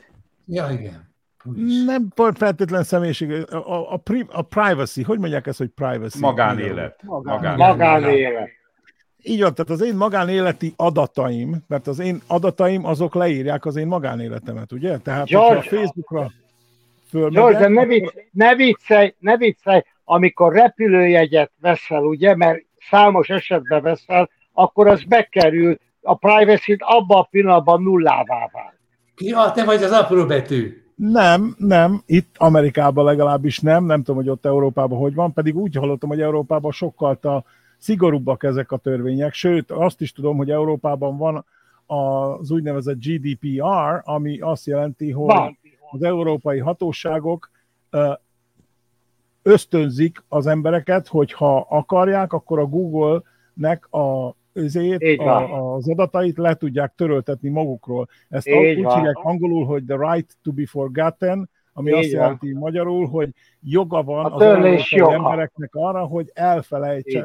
Ja, 0.46 0.68
igen. 0.70 1.06
Úgyis. 1.44 1.84
Nem 1.84 2.08
pont 2.14 2.37
feltétlen 2.37 2.82
személyiség, 2.82 3.32
a, 3.50 3.56
a, 3.56 3.92
a, 3.92 3.96
pri, 3.96 4.26
a 4.32 4.42
privacy, 4.42 5.02
hogy 5.02 5.18
mondják 5.18 5.46
ezt, 5.46 5.58
hogy 5.58 5.68
privacy? 5.68 6.18
Magánélet. 6.20 7.00
Magán- 7.02 7.56
Magánélet. 7.56 8.48
Így 9.22 9.40
van, 9.42 9.54
tehát 9.54 9.70
az 9.70 9.82
én 9.82 9.96
magánéleti 9.96 10.72
adataim, 10.76 11.56
mert 11.66 11.87
az 11.87 11.98
én 11.98 12.20
adataim 12.26 12.84
azok 12.84 13.14
leírják 13.14 13.64
az 13.64 13.76
én 13.76 13.87
magánéletemet, 13.87 14.72
ugye? 14.72 14.98
Tehát, 14.98 15.26
George- 15.26 15.54
hogyha 15.62 15.76
a 15.76 15.78
Facebookra 15.78 16.30
fölmegyek, 17.09 17.43
George, 17.43 17.59
de 17.59 17.69
ne, 17.69 17.87
vicc, 17.87 18.12
ne, 18.31 18.55
viccelj, 18.55 19.15
ne 19.19 19.37
viccelj, 19.37 19.83
amikor 20.05 20.53
repülőjegyet 20.53 21.50
veszel, 21.61 22.03
ugye, 22.03 22.37
mert 22.37 22.65
számos 22.91 23.29
esetben 23.29 23.83
veszel, 23.83 24.31
akkor 24.53 24.87
az 24.87 25.03
bekerül, 25.03 25.79
a 26.03 26.15
privacy-t 26.15 26.83
abban 26.83 27.19
a 27.19 27.29
pillanatban 27.31 27.83
nullává 27.83 28.49
vált. 28.53 28.77
Ja, 29.17 29.53
te 29.55 29.65
vagy 29.65 29.83
az 29.83 29.91
apró 29.91 30.27
betű. 30.27 30.83
Nem, 30.95 31.55
nem, 31.59 32.03
itt 32.07 32.35
Amerikában 32.37 33.05
legalábbis 33.05 33.59
nem, 33.59 33.85
nem 33.85 33.99
tudom, 33.99 34.17
hogy 34.17 34.29
ott 34.29 34.47
Európában 34.47 34.99
hogy 34.99 35.15
van, 35.15 35.33
pedig 35.33 35.57
úgy 35.57 35.77
hallottam, 35.77 36.09
hogy 36.09 36.21
Európában 36.21 36.73
sokkal 36.73 37.19
a 37.23 37.45
szigorúbbak 37.79 38.43
ezek 38.43 38.73
a 38.73 38.77
törvények, 38.77 39.33
sőt, 39.33 39.71
azt 39.71 40.00
is 40.00 40.12
tudom, 40.12 40.37
hogy 40.37 40.50
Európában 40.50 41.17
van 41.17 41.45
az 41.87 42.50
úgynevezett 42.50 42.97
GDPR, 43.05 44.03
ami 44.05 44.41
azt 44.41 44.67
jelenti, 44.67 45.11
hogy 45.11 45.27
Van. 45.27 45.59
Az 45.90 46.02
európai 46.02 46.59
hatóságok 46.59 47.50
ösztönzik 49.42 50.25
az 50.28 50.47
embereket, 50.47 51.07
hogy 51.07 51.33
ha 51.33 51.66
akarják, 51.68 52.33
akkor 52.33 52.59
a 52.59 52.66
Google-nek 52.66 53.92
a 53.92 54.37
van. 55.16 55.26
a, 55.28 55.75
az 55.75 55.88
adatait 55.88 56.37
le 56.37 56.54
tudják 56.54 56.95
töröltetni 56.97 57.49
magukról. 57.49 58.09
Ezt 58.28 58.49
Így 58.49 58.78
úgy 58.78 58.83
van. 58.83 58.97
hívják 58.97 59.16
angolul, 59.16 59.64
hogy 59.64 59.85
the 59.85 60.12
right 60.12 60.37
to 60.42 60.52
be 60.52 60.66
forgotten, 60.66 61.50
ami 61.78 61.90
Így 61.90 61.97
azt 61.97 62.11
jelenti 62.11 62.52
magyarul, 62.52 63.06
hogy 63.06 63.35
joga 63.61 64.02
van 64.02 64.25
A 64.25 64.35
az 64.35 64.90
joga. 64.90 65.12
embereknek 65.12 65.75
arra, 65.75 66.04
hogy 66.04 66.32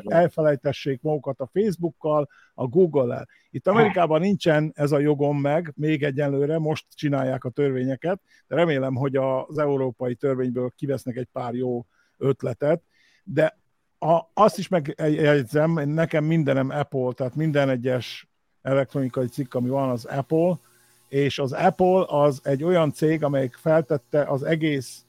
elfelejtessék 0.08 1.02
magukat 1.02 1.40
a 1.40 1.50
Facebookkal, 1.54 2.30
a 2.54 2.68
Google-el. 2.68 3.28
Itt 3.52 3.68
Amerikában 3.68 4.20
nincsen 4.20 4.72
ez 4.76 4.92
a 4.92 5.00
jogom 5.00 5.38
meg, 5.38 5.74
még 5.76 6.04
egyenlőre, 6.04 6.60
most 6.60 6.86
csinálják 6.96 7.44
a 7.44 7.50
törvényeket, 7.50 8.22
de 8.48 8.56
remélem, 8.56 8.96
hogy 8.96 9.16
az 9.16 9.58
európai 9.58 10.16
törvényből 10.16 10.72
kivesznek 10.76 11.16
egy 11.16 11.28
pár 11.32 11.54
jó 11.54 11.86
ötletet, 12.18 12.82
de 13.24 13.58
a, 14.00 14.20
azt 14.34 14.58
is 14.58 14.68
megjegyzem, 14.68 15.90
nekem 15.90 16.24
mindenem 16.24 16.70
Apple, 16.70 17.12
tehát 17.14 17.36
minden 17.36 17.70
egyes 17.70 18.28
elektronikai 18.62 19.28
cikk, 19.28 19.54
ami 19.54 19.70
van, 19.70 19.90
az 19.90 20.06
Apple, 20.06 20.60
és 21.14 21.40
az 21.40 21.52
Apple 21.52 22.06
az 22.08 22.40
egy 22.44 22.64
olyan 22.64 22.92
cég, 22.92 23.24
amelyik 23.24 23.56
feltette 23.56 24.24
az 24.24 24.44
egész 24.44 25.06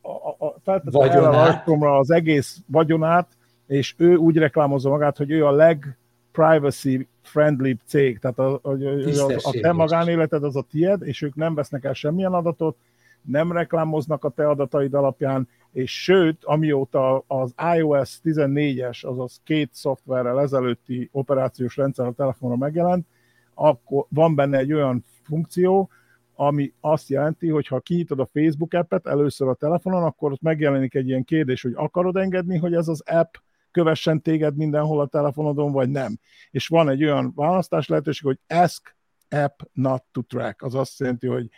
a, 0.00 0.08
a, 0.08 0.46
a, 0.46 0.54
feltette 0.62 0.98
a 0.98 1.00
Vagyonát. 1.00 1.32
rajztomra 1.32 1.96
az 1.96 2.10
egész 2.10 2.58
vagyonát, 2.66 3.28
és 3.66 3.94
ő 3.96 4.16
úgy 4.16 4.36
reklámozza 4.36 4.88
magát, 4.88 5.16
hogy 5.16 5.30
ő 5.30 5.46
a 5.46 5.50
leg 5.50 5.98
privacy 6.32 7.08
friendly 7.22 7.72
cég, 7.86 8.18
tehát 8.18 8.38
a, 8.38 8.52
a, 8.62 8.68
a, 8.68 9.32
a, 9.32 9.40
a 9.42 9.50
te 9.60 9.72
magánéleted 9.72 10.44
az 10.44 10.56
a 10.56 10.66
tied, 10.70 11.02
és 11.02 11.22
ők 11.22 11.34
nem 11.34 11.54
vesznek 11.54 11.84
el 11.84 11.92
semmilyen 11.92 12.32
adatot, 12.32 12.76
nem 13.22 13.52
reklámoznak 13.52 14.24
a 14.24 14.28
te 14.28 14.48
adataid 14.48 14.94
alapján, 14.94 15.48
és 15.72 16.02
sőt, 16.02 16.44
amióta 16.44 17.24
az 17.26 17.54
iOS 17.76 18.20
14-es, 18.24 19.06
azaz 19.06 19.40
két 19.44 19.70
szoftverrel 19.72 20.40
ezelőtti 20.40 21.08
operációs 21.12 21.76
rendszer 21.76 22.06
a 22.06 22.12
telefonra 22.12 22.56
megjelent, 22.56 23.06
akkor 23.58 24.06
van 24.08 24.34
benne 24.34 24.58
egy 24.58 24.72
olyan 24.72 25.04
funkció, 25.22 25.90
ami 26.34 26.72
azt 26.80 27.08
jelenti, 27.08 27.48
hogy 27.48 27.66
ha 27.66 27.80
kinyitod 27.80 28.20
a 28.20 28.28
Facebook 28.32 28.74
appet 28.74 29.06
először 29.06 29.48
a 29.48 29.54
telefonon, 29.54 30.02
akkor 30.02 30.32
ott 30.32 30.40
megjelenik 30.40 30.94
egy 30.94 31.08
ilyen 31.08 31.24
kérdés, 31.24 31.62
hogy 31.62 31.72
akarod 31.74 32.16
engedni, 32.16 32.56
hogy 32.56 32.74
ez 32.74 32.88
az 32.88 33.02
app 33.06 33.34
kövessen 33.70 34.22
téged 34.22 34.56
mindenhol 34.56 35.00
a 35.00 35.06
telefonodon, 35.06 35.72
vagy 35.72 35.88
nem. 35.88 36.18
És 36.50 36.68
van 36.68 36.88
egy 36.88 37.04
olyan 37.04 37.32
választás 37.34 37.88
lehetőség, 37.88 38.26
hogy 38.26 38.38
ask 38.58 38.96
app 39.28 39.60
not 39.72 40.04
to 40.12 40.22
track. 40.22 40.62
Az 40.62 40.74
azt 40.74 41.00
jelenti, 41.00 41.26
hogy 41.26 41.48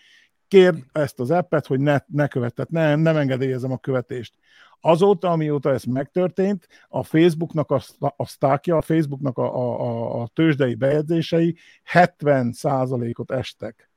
kérd 0.51 0.77
ezt 0.93 1.21
az 1.21 1.31
appet, 1.31 1.67
hogy 1.67 1.81
ne, 1.81 1.99
ne 2.07 2.29
követ, 2.29 2.55
tehát 2.55 2.71
ne, 2.71 3.03
nem 3.03 3.17
engedélyezem 3.17 3.73
a 3.73 3.79
követést. 3.79 4.35
Azóta, 4.81 5.31
amióta 5.31 5.73
ez 5.73 5.85
megtörtént, 5.85 6.69
a 6.89 7.03
Facebooknak 7.03 7.71
a, 7.71 7.81
a 8.17 8.27
sztákja, 8.27 8.77
a 8.77 8.83
Facebooknak 8.83 9.39
a, 9.39 9.57
a, 9.57 10.21
a, 10.23 10.29
tőzsdei 10.35 10.75
bejegyzései 10.75 11.57
70%-ot 11.93 13.31
estek. 13.31 13.91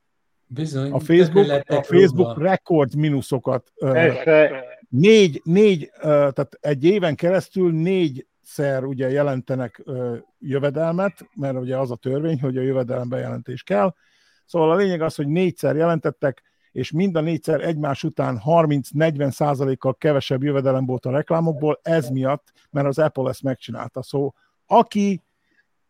Bizony. 0.47 0.91
A 0.91 0.99
Facebook, 0.99 1.49
a 1.67 1.83
Facebook 1.83 2.27
rúgva. 2.27 2.43
rekord 2.43 2.95
mínuszokat 2.95 3.73
négy, 4.89 5.41
négy, 5.43 5.91
tehát 6.01 6.57
egy 6.59 6.83
éven 6.83 7.15
keresztül 7.15 7.71
négyszer 7.71 8.83
ugye 8.83 9.09
jelentenek 9.09 9.83
jövedelmet, 10.39 11.27
mert 11.35 11.57
ugye 11.57 11.77
az 11.77 11.91
a 11.91 11.95
törvény, 11.95 12.39
hogy 12.41 12.57
a 12.57 12.61
jövedelem 12.61 13.09
bejelentés 13.09 13.63
kell. 13.63 13.93
Szóval 14.45 14.71
a 14.71 14.75
lényeg 14.75 15.01
az, 15.01 15.15
hogy 15.15 15.27
négyszer 15.27 15.75
jelentettek, 15.75 16.43
és 16.71 16.91
mind 16.91 17.15
a 17.15 17.21
négyszer 17.21 17.61
egymás 17.61 18.03
után 18.03 18.41
30-40 18.45 19.31
százalékkal 19.31 19.95
kevesebb 19.95 20.43
jövedelem 20.43 20.85
volt 20.85 21.05
a 21.05 21.11
reklámokból, 21.11 21.79
ez 21.81 22.09
miatt, 22.09 22.51
mert 22.71 22.87
az 22.87 22.99
Apple 22.99 23.29
ezt 23.29 23.43
megcsinálta. 23.43 24.03
Szóval 24.03 24.33
aki 24.65 25.21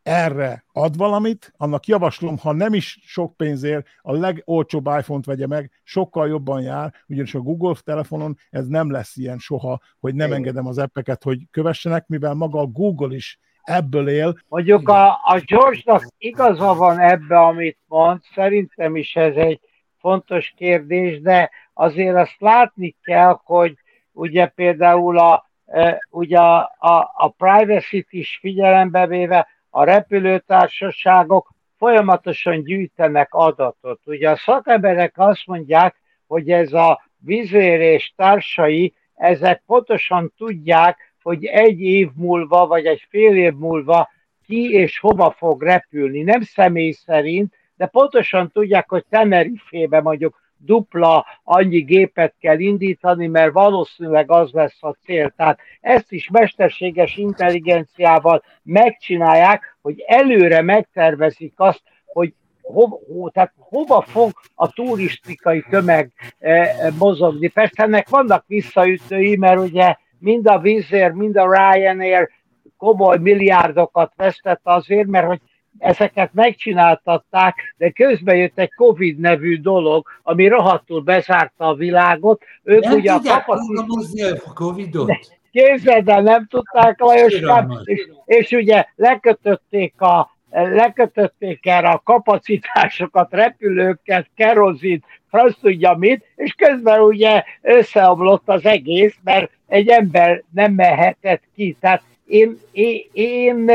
erre 0.04 0.66
ad 0.72 0.98
valamit, 0.98 1.54
annak 1.58 1.88
javaslom, 1.88 2.38
ha 2.38 2.52
nem 2.52 2.74
is 2.74 3.00
sok 3.04 3.38
pénzért, 3.38 3.88
a 4.02 4.14
legolcsóbb 4.14 4.86
iPhone-t 4.86 5.26
vegye 5.26 5.48
meg, 5.48 5.72
sokkal 5.84 6.28
jobban 6.28 6.62
jár, 6.62 6.94
ugyanis 7.08 7.36
a 7.36 7.40
Google 7.40 7.76
telefonon 7.84 8.38
ez 8.50 8.68
nem 8.68 8.92
lesz 8.92 9.18
ilyen 9.18 9.38
soha, 9.38 9.80
hogy 10.00 10.16
nem 10.16 10.34
engedem 10.34 10.68
az 10.68 10.78
appeket, 10.78 11.24
hogy 11.24 11.48
kövessenek, 11.52 12.08
mivel 12.08 12.34
maga 12.34 12.60
a 12.60 12.66
Google 12.66 13.16
is 13.16 13.40
ebből 13.64 14.10
él. 14.10 14.38
Mondjuk 14.48 14.90
a, 14.90 15.08
a 15.08 15.42
George-nak 15.46 16.04
igaza 16.18 16.74
van 16.74 17.00
ebbe, 17.00 17.40
amit 17.40 17.78
mond, 17.88 18.22
szerintem 18.34 18.96
is 18.96 19.16
ez 19.16 19.36
egy 19.36 19.60
fontos 20.00 20.54
kérdés, 20.58 21.22
de 21.22 21.50
azért 21.74 22.16
azt 22.16 22.36
látni 22.40 22.96
kell, 23.02 23.40
hogy 23.44 23.74
ugye 24.12 24.46
például 24.46 25.18
a, 25.18 25.50
e, 25.66 26.06
ugye 26.10 26.40
a, 26.40 26.58
a, 26.78 27.12
a 27.14 27.28
privacy-t 27.38 28.08
is 28.10 28.38
figyelembe 28.42 29.08
véve 29.08 29.48
a 29.70 29.84
repülőtársaságok 29.84 31.50
folyamatosan 31.78 32.64
gyűjtenek 32.64 33.34
adatot. 33.34 34.00
Ugye 34.06 34.30
a 34.30 34.38
szakemberek 34.38 35.14
azt 35.16 35.46
mondják, 35.46 35.96
hogy 36.28 36.50
ez 36.50 36.74
a 36.74 37.02
vizér 37.18 37.80
és 37.80 38.14
társai, 38.16 38.94
ezek 39.16 39.64
pontosan 39.66 40.34
tudják, 40.38 41.13
hogy 41.24 41.46
egy 41.46 41.82
év 41.82 42.10
múlva, 42.16 42.68
vagy 42.68 42.86
egy 42.86 43.06
fél 43.10 43.36
év 43.36 43.54
múlva 43.54 44.10
ki 44.46 44.72
és 44.72 45.00
hova 45.00 45.32
fog 45.38 45.62
repülni. 45.62 46.22
Nem 46.22 46.42
személy 46.42 46.92
szerint, 46.92 47.54
de 47.76 47.86
pontosan 47.86 48.52
tudják, 48.52 48.90
hogy 48.90 49.06
Tenerifébe 49.10 50.02
mondjuk 50.02 50.42
dupla 50.58 51.26
annyi 51.44 51.80
gépet 51.80 52.36
kell 52.40 52.60
indítani, 52.60 53.28
mert 53.28 53.52
valószínűleg 53.54 54.32
az 54.32 54.52
lesz 54.52 54.78
a 54.84 54.96
cél. 55.04 55.34
Tehát 55.38 55.60
ezt 55.82 56.12
is 56.12 56.30
mesterséges 56.30 57.18
intelligenciával 57.18 58.44
megcsinálják, 58.64 59.78
hogy 59.82 60.04
előre 60.08 60.62
megtervezik 60.62 61.54
azt, 61.56 61.82
hogy 62.06 62.34
ho, 62.62 63.30
tehát 63.30 63.54
hova 63.58 64.02
fog 64.02 64.32
a 64.56 64.72
turistikai 64.72 65.66
tömeg 65.70 66.12
eh, 66.40 66.70
mozogni. 66.98 67.48
Persze 67.48 67.84
ennek 67.84 68.10
vannak 68.10 68.44
visszaütői, 68.48 69.38
mert 69.38 69.60
ugye 69.60 69.96
mind 70.24 70.48
a 70.48 70.58
Wizz 70.58 70.92
mind 71.14 71.38
a 71.38 71.54
Ryanair 71.54 72.30
komoly 72.78 73.18
milliárdokat 73.18 74.14
vesztett 74.16 74.62
azért, 74.64 75.08
mert 75.08 75.28
hogy 75.28 75.40
ezeket 75.78 76.34
megcsináltatták, 76.34 77.74
de 77.78 77.90
közben 77.90 78.36
jött 78.36 78.60
egy 78.60 78.74
Covid 78.74 79.20
nevű 79.20 79.62
dolog, 79.62 80.08
ami 80.24 80.48
rohadtul 80.48 81.02
bezárta 81.02 81.68
a 81.68 81.74
világot. 81.74 82.44
Ők 82.64 82.84
Nem 82.84 82.94
ugye 82.94 83.12
a 83.12 83.16
tudják 83.16 83.46
kapacit- 83.46 83.74
programozni 83.74 84.22
a 84.22 84.54
Covid-ot? 84.54 85.12
Képzeld 85.52 86.10
el, 86.10 86.22
nem 86.22 86.48
tudták 86.48 87.00
Lajoskám, 87.00 87.72
és, 87.84 88.08
és 88.26 88.52
ugye 88.52 88.86
lekötötték 88.96 90.02
a 90.02 90.32
lekötötték 90.50 91.66
erre 91.66 91.90
a 91.90 92.02
kapacitásokat, 92.04 93.32
repülőket, 93.32 94.28
kerozit, 94.36 95.06
franc 95.34 95.58
tudja 95.60 95.94
mit, 95.94 96.26
és 96.36 96.54
közben 96.54 97.00
ugye 97.00 97.44
összeomlott 97.62 98.44
az 98.46 98.66
egész, 98.66 99.16
mert 99.24 99.52
egy 99.68 99.88
ember 99.88 100.44
nem 100.52 100.74
mehetett 100.74 101.42
ki. 101.56 101.78
Tehát 101.80 102.02
én, 102.26 102.60
én, 102.72 103.06
én 103.14 103.72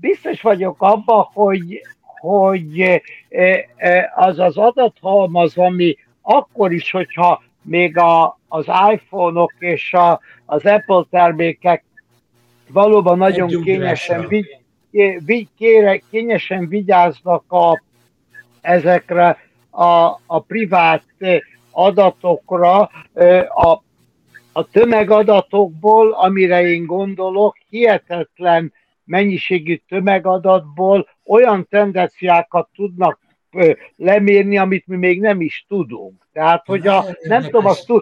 biztos 0.00 0.40
vagyok 0.40 0.82
abban, 0.82 1.28
hogy, 1.32 1.80
hogy 2.20 3.02
az 4.14 4.38
az 4.38 4.56
adathalmaz, 4.56 5.56
ami 5.56 5.96
akkor 6.22 6.72
is, 6.72 6.90
hogyha 6.90 7.42
még 7.62 7.98
a, 7.98 8.38
az 8.48 8.66
iPhone-ok 8.92 9.52
és 9.58 9.92
a, 9.92 10.20
az 10.46 10.64
Apple 10.64 11.04
termékek 11.10 11.84
valóban 12.68 13.18
nagyon 13.18 13.62
kényesen, 13.62 14.26
vigy, 15.24 15.48
kényesen 16.10 16.68
vigyáznak 16.68 17.52
a, 17.52 17.82
ezekre 18.60 19.38
a, 19.72 20.20
a 20.26 20.40
privát 20.40 21.04
adatokra, 21.70 22.90
a, 23.48 23.82
a 24.52 24.68
tömegadatokból, 24.70 26.12
amire 26.12 26.62
én 26.62 26.86
gondolok, 26.86 27.56
hihetetlen 27.68 28.72
mennyiségű 29.04 29.80
tömegadatból 29.88 31.08
olyan 31.26 31.66
tendenciákat 31.70 32.68
tudnak 32.74 33.18
lemérni, 33.96 34.58
amit 34.58 34.86
mi 34.86 34.96
még 34.96 35.20
nem 35.20 35.40
is 35.40 35.64
tudunk. 35.68 36.26
Tehát, 36.32 36.66
hogy 36.66 36.86
a, 36.86 37.04
nem 37.22 37.42
tudom, 37.42 37.66
azt 37.66 37.92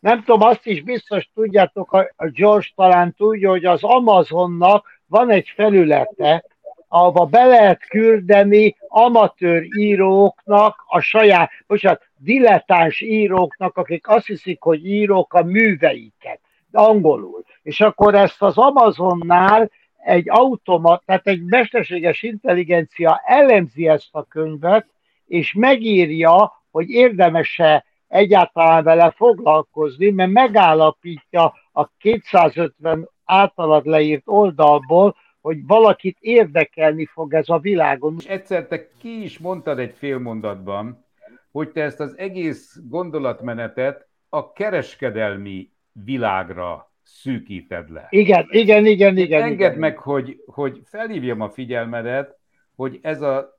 nem 0.00 0.22
tudom, 0.24 0.42
azt 0.42 0.66
is 0.66 0.82
biztos 0.82 1.30
tudjátok, 1.34 1.92
a 1.92 2.12
a 2.16 2.26
George 2.26 2.66
talán 2.74 3.14
tudja, 3.14 3.50
hogy 3.50 3.64
az 3.64 3.82
Amazonnak 3.82 5.00
van 5.06 5.30
egy 5.30 5.48
felülete, 5.54 6.44
ahova 6.92 7.24
be 7.26 7.44
lehet 7.44 7.86
küldeni 7.88 8.76
amatőr 8.88 9.66
íróknak, 9.78 10.84
a 10.86 11.00
saját, 11.00 11.50
bocsánat, 11.66 12.02
dilettáns 12.16 13.00
íróknak, 13.00 13.76
akik 13.76 14.08
azt 14.08 14.26
hiszik, 14.26 14.62
hogy 14.62 14.86
írók 14.86 15.34
a 15.34 15.42
műveiket, 15.42 16.40
angolul. 16.72 17.44
És 17.62 17.80
akkor 17.80 18.14
ezt 18.14 18.42
az 18.42 18.58
Amazonnál 18.58 19.70
egy 19.96 20.30
automat, 20.30 21.02
tehát 21.06 21.26
egy 21.26 21.42
mesterséges 21.42 22.22
intelligencia 22.22 23.22
elemzi 23.24 23.88
ezt 23.88 24.08
a 24.14 24.24
könyvet, 24.24 24.86
és 25.26 25.52
megírja, 25.52 26.62
hogy 26.70 26.90
érdemese 26.90 27.84
egyáltalán 28.08 28.84
vele 28.84 29.10
foglalkozni, 29.10 30.10
mert 30.10 30.30
megállapítja 30.30 31.54
a 31.72 31.86
250 31.98 33.08
általad 33.24 33.86
leírt 33.86 34.22
oldalból, 34.24 35.16
hogy 35.42 35.66
valakit 35.66 36.16
érdekelni 36.20 37.06
fog 37.06 37.34
ez 37.34 37.48
a 37.48 37.58
világon. 37.58 38.14
És 38.18 38.26
egyszer 38.26 38.66
te 38.66 38.88
ki 38.98 39.22
is 39.22 39.38
mondtad 39.38 39.78
egy 39.78 39.94
fél 39.98 40.18
mondatban, 40.18 41.04
hogy 41.50 41.70
te 41.70 41.82
ezt 41.82 42.00
az 42.00 42.18
egész 42.18 42.78
gondolatmenetet 42.88 44.06
a 44.28 44.52
kereskedelmi 44.52 45.70
világra 46.04 46.90
szűkíted 47.02 47.90
le. 47.90 48.06
Igen, 48.10 48.46
igen, 48.50 48.86
igen, 48.86 49.16
igen. 49.16 49.42
Engedd 49.42 49.68
igen. 49.68 49.78
meg, 49.78 49.98
hogy, 49.98 50.42
hogy 50.46 50.80
felhívjam 50.84 51.40
a 51.40 51.50
figyelmedet, 51.50 52.38
hogy 52.74 52.98
ez 53.02 53.22
a, 53.22 53.58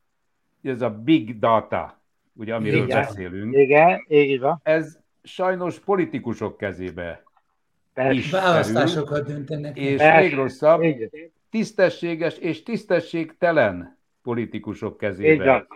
ez 0.63 0.81
a 0.81 0.89
big 0.89 1.39
data, 1.39 2.01
ugye, 2.33 2.55
amiről 2.55 2.83
Igen. 2.83 3.01
beszélünk, 3.01 3.55
Igen, 3.55 4.05
így 4.07 4.39
van. 4.39 4.59
ez 4.63 4.99
sajnos 5.23 5.79
politikusok 5.79 6.57
kezébe 6.57 7.23
Persze. 7.93 8.13
is 8.13 8.29
kerül, 8.29 8.45
Választásokat 8.45 9.27
döntenek. 9.27 9.77
és 9.77 9.95
Persze. 9.97 10.21
még 10.21 10.33
rosszabb, 10.33 10.81
Igen. 10.81 11.09
Tisztességes 11.53 12.37
és 12.37 12.63
tisztességtelen 12.63 13.99
politikusok 14.23 14.97
kezébe 14.97 15.67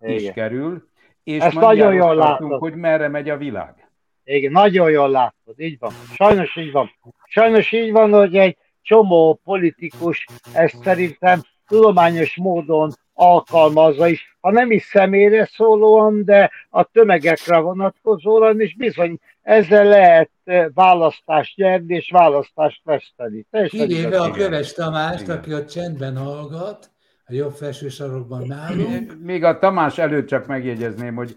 is 0.00 0.20
Igen. 0.20 0.32
kerül, 0.34 0.88
és 1.24 1.42
Ezt 1.42 1.54
nagyon 1.54 1.94
jól 1.94 2.14
látod. 2.14 2.58
hogy 2.58 2.74
merre 2.74 3.08
megy 3.08 3.28
a 3.28 3.36
világ. 3.36 3.90
Igen, 4.24 4.52
nagyon 4.52 4.90
jól 4.90 5.10
látod, 5.10 5.60
így 5.60 5.78
van. 5.78 5.92
Sajnos 6.14 6.56
így 6.56 6.72
van. 6.72 6.90
Sajnos 7.24 7.72
így 7.72 7.92
van, 7.92 8.12
hogy 8.12 8.36
egy 8.36 8.56
csomó 8.82 9.40
politikus 9.44 10.26
ezt 10.52 10.82
szerintem 10.82 11.40
tudományos 11.66 12.36
módon 12.36 12.92
alkalmazza 13.14 14.08
is, 14.08 14.36
ha 14.40 14.50
nem 14.50 14.70
is 14.70 14.84
személyre 14.84 15.44
szólóan, 15.44 16.24
de 16.24 16.50
a 16.70 16.82
tömegekre 16.82 17.58
vonatkozóan, 17.58 18.60
és 18.60 18.76
bizony 18.76 19.18
ezzel 19.46 19.84
lehet 19.84 20.30
eh, 20.44 20.66
választást 20.74 21.56
nyerni, 21.56 21.94
és 21.94 22.10
választást 22.10 22.80
veszteni. 22.84 23.46
Kivéve 23.68 24.20
a 24.20 24.30
Köves 24.30 24.72
Tamást, 24.72 25.22
Igen. 25.22 25.36
aki 25.36 25.54
ott 25.54 25.68
csendben 25.68 26.16
hallgat, 26.16 26.90
a 27.26 27.32
jobb 27.32 27.52
felső 27.52 27.88
sarokban 27.88 28.46
nálunk. 28.46 29.12
Még 29.22 29.44
a 29.44 29.58
Tamás 29.58 29.98
előtt 29.98 30.26
csak 30.26 30.46
megjegyezném, 30.46 31.14
hogy 31.14 31.36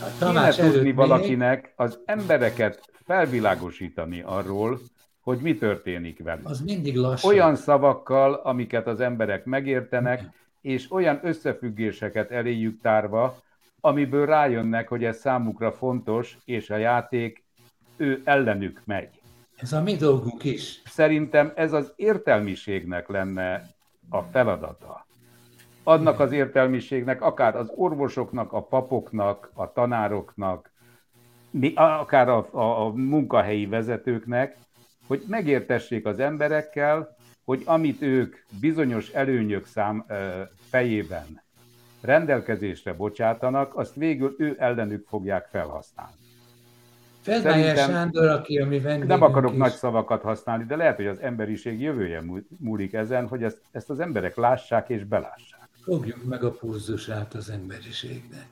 A 0.00 0.04
kéne 0.04 0.18
Tamás 0.18 0.56
tudni 0.56 0.70
előtt 0.70 0.82
még, 0.82 0.94
valakinek 0.94 1.72
az 1.76 1.98
embereket 2.04 2.80
felvilágosítani 3.04 4.22
arról, 4.26 4.80
hogy 5.20 5.38
mi 5.38 5.54
történik 5.54 6.22
velük. 6.22 6.48
az 6.48 6.60
mindig 6.60 6.96
lassan. 6.96 7.30
Olyan 7.30 7.56
szavakkal, 7.56 8.34
amiket 8.34 8.86
az 8.86 9.00
emberek 9.00 9.44
megértenek, 9.44 10.22
és 10.60 10.90
olyan 10.90 11.20
összefüggéseket 11.22 12.30
eléjük 12.30 12.80
tárva, 12.80 13.36
amiből 13.86 14.26
rájönnek, 14.26 14.88
hogy 14.88 15.04
ez 15.04 15.18
számukra 15.18 15.72
fontos, 15.72 16.38
és 16.44 16.70
a 16.70 16.76
játék 16.76 17.44
ő 17.96 18.22
ellenük 18.24 18.82
megy. 18.84 19.20
Ez 19.56 19.72
a 19.72 19.82
mi 19.82 19.96
dolgunk 19.96 20.44
is. 20.44 20.82
Szerintem 20.84 21.52
ez 21.54 21.72
az 21.72 21.92
értelmiségnek 21.96 23.08
lenne 23.08 23.66
a 24.08 24.22
feladata. 24.22 25.06
Annak 25.82 26.20
az 26.20 26.32
értelmiségnek, 26.32 27.22
akár 27.22 27.56
az 27.56 27.72
orvosoknak, 27.74 28.52
a 28.52 28.62
papoknak, 28.62 29.50
a 29.54 29.72
tanároknak, 29.72 30.72
akár 31.74 32.28
a, 32.28 32.48
a, 32.50 32.86
a 32.86 32.92
munkahelyi 32.92 33.66
vezetőknek, 33.66 34.56
hogy 35.06 35.22
megértessék 35.26 36.06
az 36.06 36.18
emberekkel, 36.18 37.16
hogy 37.44 37.62
amit 37.64 38.02
ők 38.02 38.36
bizonyos 38.60 39.10
előnyök 39.10 39.66
szám 39.66 40.06
fejében 40.68 41.44
rendelkezésre 42.00 42.92
bocsátanak, 42.92 43.76
azt 43.76 43.94
végül 43.94 44.34
ő 44.38 44.56
ellenük 44.58 45.06
fogják 45.08 45.46
felhasználni. 45.50 46.14
Feldmájer 47.22 47.76
Szerintem- 47.76 47.94
Sándor, 47.94 48.28
aki 48.28 48.58
a 48.58 48.66
mi 48.66 48.78
vendégünk 48.80 49.10
Nem 49.10 49.22
akarok 49.22 49.52
is. 49.52 49.58
nagy 49.58 49.72
szavakat 49.72 50.22
használni, 50.22 50.64
de 50.64 50.76
lehet, 50.76 50.96
hogy 50.96 51.06
az 51.06 51.20
emberiség 51.20 51.80
jövője 51.80 52.20
mú- 52.22 52.46
múlik 52.58 52.92
ezen, 52.92 53.28
hogy 53.28 53.42
ezt, 53.42 53.60
ezt 53.72 53.90
az 53.90 54.00
emberek 54.00 54.36
lássák 54.36 54.88
és 54.88 55.04
belássák. 55.04 55.68
Fogjuk 55.82 56.24
meg 56.24 56.44
a 56.44 56.50
pulzusát 56.50 57.34
az 57.34 57.50
emberiségnek. 57.50 58.46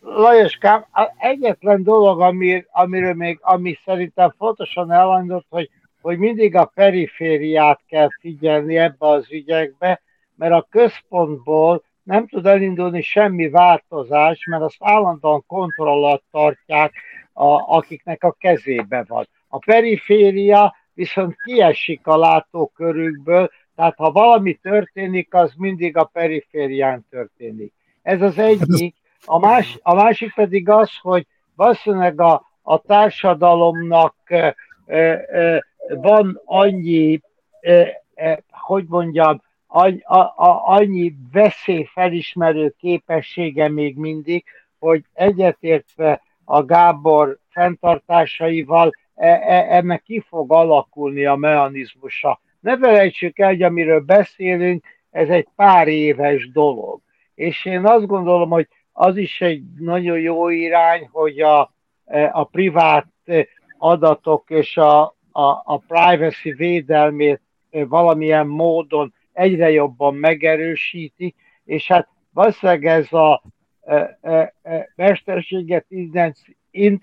Lajoskám, 0.00 0.84
egyetlen 1.18 1.82
dolog, 1.82 2.20
ami, 2.20 2.64
amiről 2.70 3.14
még, 3.14 3.38
ami 3.42 3.78
szerintem 3.84 4.34
fontosan 4.38 4.92
elmondott, 4.92 5.46
hogy, 5.48 5.70
hogy 6.00 6.18
mindig 6.18 6.56
a 6.56 6.64
perifériát 6.74 7.80
kell 7.88 8.08
figyelni 8.20 8.76
ebbe 8.76 9.06
az 9.06 9.26
ügyekbe, 9.30 10.00
mert 10.34 10.52
a 10.52 10.66
központból 10.70 11.82
nem 12.02 12.26
tud 12.26 12.46
elindulni 12.46 13.02
semmi 13.02 13.48
változás, 13.48 14.46
mert 14.46 14.62
azt 14.62 14.76
állandóan 14.78 15.44
kontroll 15.46 16.04
alatt 16.04 16.24
tartják, 16.30 16.92
a, 17.32 17.76
akiknek 17.76 18.24
a 18.24 18.36
kezébe 18.38 19.04
van. 19.08 19.28
A 19.48 19.58
periféria 19.58 20.74
viszont 20.94 21.34
kiesik 21.44 22.06
a 22.06 22.16
látókörükből, 22.16 23.50
tehát 23.76 23.96
ha 23.96 24.12
valami 24.12 24.54
történik, 24.54 25.34
az 25.34 25.52
mindig 25.56 25.96
a 25.96 26.04
periférián 26.04 27.06
történik. 27.10 27.72
Ez 28.02 28.22
az 28.22 28.38
egyik. 28.38 28.94
A, 29.24 29.38
más, 29.38 29.78
a 29.82 29.94
másik 29.94 30.34
pedig 30.34 30.68
az, 30.68 30.90
hogy 31.00 31.26
valószínűleg 31.56 32.20
a, 32.20 32.44
a 32.62 32.78
társadalomnak 32.78 34.14
ö, 34.28 34.48
ö, 34.86 35.56
van 35.88 36.40
annyi, 36.44 37.20
ö, 37.60 37.82
ö, 38.14 38.32
hogy 38.50 38.84
mondjam, 38.88 39.42
a, 39.72 40.16
a, 40.16 40.62
annyi 40.64 41.14
veszélyfelismerő 41.32 42.74
képessége 42.78 43.68
még 43.68 43.96
mindig, 43.96 44.44
hogy 44.78 45.04
egyetértve 45.12 46.22
a 46.44 46.62
Gábor 46.64 47.38
fenntartásaival 47.48 48.90
e, 49.14 49.26
e, 49.26 49.76
ennek 49.76 50.02
ki 50.02 50.24
fog 50.28 50.52
alakulni 50.52 51.24
a 51.24 51.34
mechanizmusa. 51.34 52.40
Ne 52.60 52.78
felejtsük 52.78 53.38
el, 53.38 53.48
hogy 53.48 53.62
amiről 53.62 54.00
beszélünk, 54.00 54.84
ez 55.10 55.28
egy 55.28 55.48
pár 55.56 55.88
éves 55.88 56.50
dolog. 56.50 57.00
És 57.34 57.64
én 57.64 57.86
azt 57.86 58.06
gondolom, 58.06 58.50
hogy 58.50 58.68
az 58.92 59.16
is 59.16 59.40
egy 59.40 59.62
nagyon 59.78 60.18
jó 60.18 60.48
irány, 60.48 61.08
hogy 61.12 61.40
a, 61.40 61.72
e, 62.04 62.30
a 62.32 62.44
privát 62.44 63.06
e, 63.24 63.46
adatok 63.78 64.50
és 64.50 64.76
a, 64.76 65.02
a, 65.32 65.62
a 65.64 65.82
privacy 65.86 66.52
védelmét 66.52 67.40
e, 67.70 67.86
valamilyen 67.86 68.46
módon 68.46 69.14
egyre 69.32 69.70
jobban 69.70 70.14
megerősíti, 70.14 71.34
és 71.64 71.86
hát 71.86 72.08
valószínűleg 72.32 72.84
ez 72.84 73.12
a 73.12 73.42
e, 73.84 74.18
e, 74.20 74.54
e, 74.62 74.92
mesterséget 74.96 75.86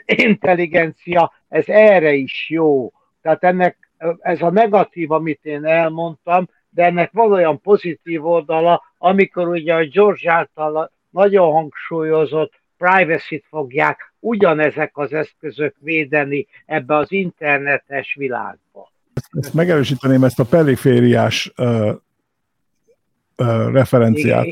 intelligencia, 0.05 1.33
ez 1.49 1.67
erre 1.67 2.13
is 2.13 2.49
jó. 2.49 2.91
Tehát 3.21 3.43
ennek 3.43 3.91
ez 4.19 4.41
a 4.41 4.49
negatív, 4.49 5.11
amit 5.11 5.45
én 5.45 5.65
elmondtam, 5.65 6.49
de 6.69 6.83
ennek 6.83 7.11
van 7.11 7.31
olyan 7.31 7.61
pozitív 7.61 8.25
oldala, 8.25 8.83
amikor 8.97 9.47
ugye 9.47 9.73
a 9.73 9.85
George 9.85 10.31
által 10.31 10.91
nagyon 11.09 11.51
hangsúlyozott 11.51 12.61
privacy-t 12.77 13.45
fogják 13.49 14.13
ugyanezek 14.19 14.97
az 14.97 15.13
eszközök 15.13 15.75
védeni 15.79 16.47
ebbe 16.65 16.95
az 16.95 17.11
internetes 17.11 18.15
világba. 18.17 18.91
Ezt 19.31 19.53
megerősíteném 19.53 20.23
ezt 20.23 20.39
a 20.39 20.45
perifériás 20.45 21.53
referenciát. 23.71 24.47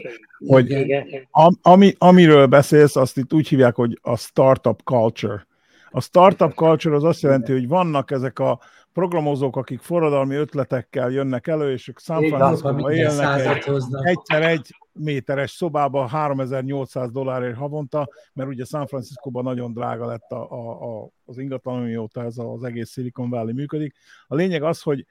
Hogy 0.47 0.69
Igen. 0.69 1.07
Am, 1.31 1.57
ami, 1.61 1.93
amiről 1.97 2.45
beszélsz, 2.45 2.95
azt 2.95 3.17
itt 3.17 3.33
úgy 3.33 3.47
hívják, 3.47 3.75
hogy 3.75 3.99
a 4.01 4.17
startup 4.17 4.81
culture. 4.83 5.47
A 5.89 6.01
startup 6.01 6.53
culture 6.53 6.95
az 6.95 7.03
azt 7.03 7.21
jelenti, 7.21 7.51
hogy 7.51 7.67
vannak 7.67 8.11
ezek 8.11 8.39
a 8.39 8.59
programozók, 8.93 9.55
akik 9.55 9.79
forradalmi 9.79 10.35
ötletekkel 10.35 11.09
jönnek 11.09 11.47
elő, 11.47 11.71
és 11.71 11.87
ők 11.87 11.99
San 11.99 12.21
minden 12.21 12.89
élnek 12.89 13.45
egy, 13.45 13.83
egyszer 14.01 14.41
egy 14.41 14.75
méteres 14.93 15.51
szobában 15.51 16.07
3800 16.07 17.11
dollárért 17.11 17.57
havonta, 17.57 18.09
mert 18.33 18.49
ugye 18.49 18.65
San 18.65 18.87
Franciscóban 18.87 19.43
nagyon 19.43 19.73
drága 19.73 20.05
lett 20.05 20.31
a, 20.31 20.51
a, 20.51 20.69
a, 20.69 21.09
az 21.25 21.37
ingatlan, 21.37 21.81
mióta 21.81 22.23
ez 22.23 22.37
az 22.37 22.63
egész 22.63 22.91
Silicon 22.91 23.29
Valley 23.29 23.53
működik. 23.53 23.95
A 24.27 24.35
lényeg 24.35 24.63
az, 24.63 24.81
hogy 24.81 25.05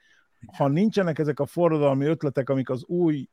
ha 0.57 0.67
nincsenek 0.67 1.19
ezek 1.19 1.39
a 1.39 1.45
forradalmi 1.45 2.05
ötletek, 2.05 2.49
amik 2.49 2.69
az 2.69 2.83
új 2.85 3.27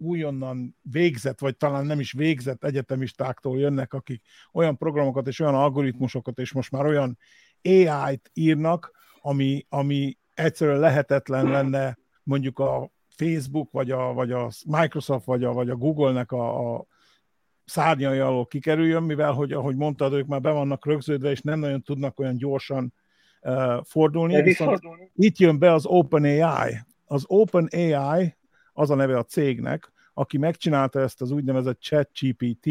újonnan 0.00 0.76
végzett, 0.82 1.40
vagy 1.40 1.56
talán 1.56 1.86
nem 1.86 2.00
is 2.00 2.12
végzett 2.12 2.64
egyetemistáktól 2.64 3.58
jönnek, 3.58 3.92
akik 3.92 4.22
olyan 4.52 4.76
programokat 4.76 5.26
és 5.26 5.40
olyan 5.40 5.54
algoritmusokat, 5.54 6.38
és 6.38 6.52
most 6.52 6.70
már 6.70 6.86
olyan 6.86 7.18
AI-t 7.62 8.30
írnak, 8.34 8.92
ami, 9.20 9.66
ami 9.68 10.18
egyszerűen 10.34 10.78
lehetetlen 10.78 11.46
lenne 11.46 11.98
mondjuk 12.22 12.58
a 12.58 12.90
Facebook, 13.08 13.70
vagy 13.70 13.90
a, 13.90 14.12
vagy 14.12 14.32
a 14.32 14.50
Microsoft, 14.66 15.24
vagy 15.24 15.44
a, 15.44 15.52
vagy 15.52 15.70
a 15.70 15.76
Google-nek 15.76 16.32
a, 16.32 16.74
a 16.74 16.86
szárnyai 17.64 18.18
alól 18.18 18.46
kikerüljön, 18.46 19.02
mivel, 19.02 19.32
hogy 19.32 19.52
ahogy 19.52 19.76
mondtad, 19.76 20.12
ők 20.12 20.26
már 20.26 20.40
be 20.40 20.50
vannak 20.50 20.86
rögződve, 20.86 21.30
és 21.30 21.40
nem 21.40 21.58
nagyon 21.58 21.82
tudnak 21.82 22.18
olyan 22.18 22.36
gyorsan 22.36 22.94
uh, 23.40 23.84
fordulni. 23.84 24.42
Viszont 24.42 24.80
itt 25.14 25.38
jön 25.38 25.58
be 25.58 25.72
az 25.72 25.86
OpenAI. 25.86 26.78
Az 27.04 27.24
OpenAI 27.26 28.34
az 28.72 28.90
a 28.90 28.94
neve 28.94 29.18
a 29.18 29.24
cégnek, 29.24 29.92
aki 30.14 30.38
megcsinálta 30.38 31.00
ezt 31.00 31.20
az 31.20 31.30
úgynevezett 31.30 31.80
ChatGPT 31.80 32.68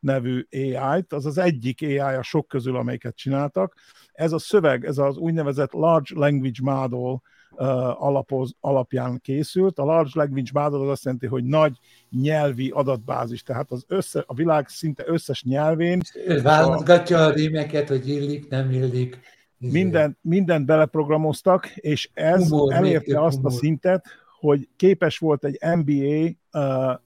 nevű 0.00 0.46
AI-t, 0.50 1.12
az 1.12 1.26
az 1.26 1.38
egyik 1.38 1.82
AI 1.82 1.98
a 1.98 2.22
sok 2.22 2.48
közül, 2.48 2.76
amelyiket 2.76 3.16
csináltak. 3.16 3.74
Ez 4.12 4.32
a 4.32 4.38
szöveg, 4.38 4.84
ez 4.84 4.98
az 4.98 5.16
úgynevezett 5.16 5.72
Large 5.72 6.14
Language 6.14 6.60
Model 6.62 7.22
uh, 7.50 8.02
alapoz, 8.02 8.54
alapján 8.60 9.20
készült. 9.20 9.78
A 9.78 9.84
Large 9.84 10.10
Language 10.14 10.50
Model 10.52 10.80
az 10.80 10.88
azt 10.88 11.04
jelenti, 11.04 11.26
hogy 11.26 11.44
nagy 11.44 11.78
nyelvi 12.10 12.70
adatbázis, 12.70 13.42
tehát 13.42 13.70
az 13.70 13.84
össze, 13.88 14.24
a 14.26 14.34
világ 14.34 14.68
szinte 14.68 15.02
összes 15.06 15.42
nyelvén 15.42 16.00
válogatja 16.42 17.24
a 17.24 17.30
rímeket, 17.30 17.88
hogy 17.88 18.08
illik, 18.08 18.48
nem 18.48 18.70
illik. 18.70 19.20
minden, 19.58 20.18
mindent 20.20 20.66
beleprogramoztak, 20.66 21.66
és 21.74 22.10
ez 22.14 22.48
Humor, 22.48 22.72
elérte 22.72 23.22
azt 23.22 23.36
a 23.36 23.40
humor. 23.40 23.52
szintet, 23.52 24.04
hogy 24.40 24.68
képes 24.76 25.18
volt 25.18 25.44
egy 25.44 25.58
MBA 25.76 26.28
uh, 26.52 27.00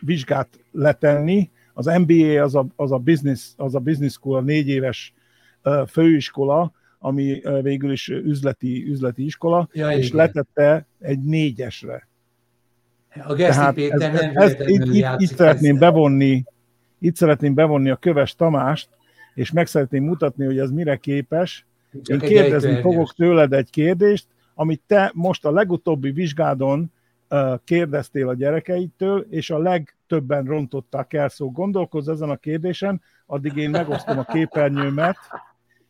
vizsgát 0.00 0.48
letenni. 0.72 1.50
Az 1.74 1.86
MBA 1.86 2.42
az 2.42 2.54
a, 2.54 2.66
az 2.76 2.92
a, 2.92 2.98
business, 2.98 3.52
az 3.56 3.74
a 3.74 3.78
business 3.78 4.12
school, 4.12 4.36
a 4.36 4.40
négy 4.40 4.68
éves 4.68 5.14
uh, 5.64 5.86
főiskola, 5.86 6.72
ami 6.98 7.40
uh, 7.44 7.62
végül 7.62 7.92
is 7.92 8.08
üzleti, 8.08 8.88
üzleti 8.88 9.24
iskola, 9.24 9.68
Ja, 9.72 9.90
és 9.90 10.06
igen. 10.06 10.16
letette 10.16 10.86
egy 11.00 11.22
négyesre. 11.22 12.08
A 13.24 13.34
Tehát 13.34 13.74
Péter 13.74 14.14
ez, 14.14 14.20
nem 14.20 14.30
ez, 14.34 14.52
itt, 14.60 14.84
itt, 14.84 15.06
itt 15.16 15.36
szeretném 15.36 15.76
ezzel. 15.76 15.90
bevonni, 15.90 16.44
itt 16.98 17.16
szeretném 17.16 17.54
bevonni 17.54 17.90
a 17.90 17.96
köves 17.96 18.34
Tamást, 18.34 18.88
és 19.34 19.52
meg 19.52 19.66
szeretném 19.66 20.04
mutatni, 20.04 20.44
hogy 20.44 20.58
ez 20.58 20.70
mire 20.70 20.96
képes. 20.96 21.66
Csak 22.02 22.22
Én 22.22 22.28
kérdezni 22.28 22.80
fogok 22.80 23.14
tőled 23.14 23.52
egy 23.52 23.70
kérdést, 23.70 24.26
amit 24.58 24.82
te 24.86 25.10
most 25.14 25.44
a 25.44 25.50
legutóbbi 25.50 26.10
vizsgádon 26.10 26.92
kérdeztél 27.64 28.28
a 28.28 28.34
gyerekeitől, 28.34 29.26
és 29.30 29.50
a 29.50 29.58
legtöbben 29.58 30.44
rontották 30.44 31.12
el, 31.12 31.28
szó 31.28 31.50
gondolkozz 31.50 32.08
ezen 32.08 32.30
a 32.30 32.36
kérdésen, 32.36 33.02
addig 33.26 33.56
én 33.56 33.70
megosztom 33.70 34.18
a 34.18 34.24
képernyőmet, 34.24 35.16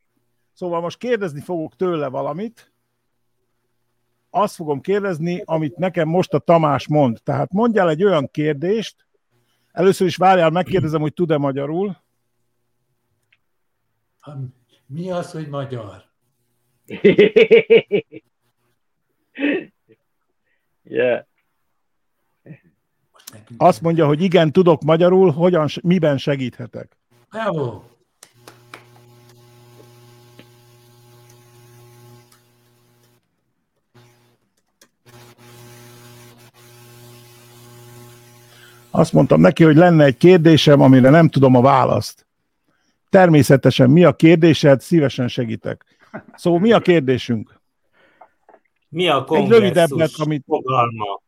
Szóval 0.53 0.81
most 0.81 0.98
kérdezni 0.98 1.40
fogok 1.40 1.77
tőle 1.77 2.09
valamit, 2.09 2.72
azt 4.31 4.55
fogom 4.55 4.81
kérdezni, 4.81 5.42
amit 5.44 5.77
nekem 5.77 6.09
most 6.09 6.35
a 6.35 6.38
Tamás 6.38 6.88
mond. 6.88 7.18
Tehát 7.24 7.53
mondjál 7.53 7.88
egy 7.88 8.05
olyan 8.05 8.29
kérdést, 8.31 9.04
először 9.75 10.07
is 10.07 10.17
várjál, 10.17 10.51
megkérdezem, 10.51 11.01
hogy 11.01 11.13
tud-e 11.15 11.39
magyarul. 11.39 11.97
Mi 14.87 15.11
az, 15.11 15.33
hogy 15.33 15.49
magyar? 15.49 16.05
Yeah. 20.87 21.25
Azt 23.57 23.81
mondja, 23.81 24.07
hogy 24.07 24.23
igen, 24.23 24.53
tudok 24.53 24.83
magyarul, 24.83 25.31
hogyan, 25.31 25.69
miben 25.83 26.19
segíthetek. 26.19 26.97
Bravo! 27.31 27.83
Azt 38.96 39.12
mondtam 39.12 39.40
neki, 39.40 39.64
hogy 39.64 39.76
lenne 39.76 40.04
egy 40.04 40.16
kérdésem, 40.16 40.80
amire 40.80 41.11
nem 41.11 41.28
tudom 41.28 41.54
a 41.54 41.61
választ. 41.61 42.26
Természetesen 43.09 43.90
mi 43.90 44.04
a 44.04 44.12
kérdésed, 44.12 44.80
szívesen 44.80 45.28
segítek. 45.28 45.85
Szóval 46.35 46.61
mi 46.61 46.72
a 46.72 46.80
kérdésünk? 46.80 47.61
Mi 48.88 49.09
a 49.09 49.26
Egy 49.30 49.48
rövidebbet, 49.48 49.88
kongresszus 49.88 50.18
amit- 50.26 50.44
fogalma? 50.46 51.20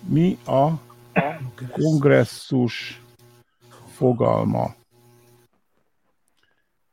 Mi 0.00 0.38
a 0.46 0.68
kongresszus 1.72 3.00
fogalma? 3.92 4.74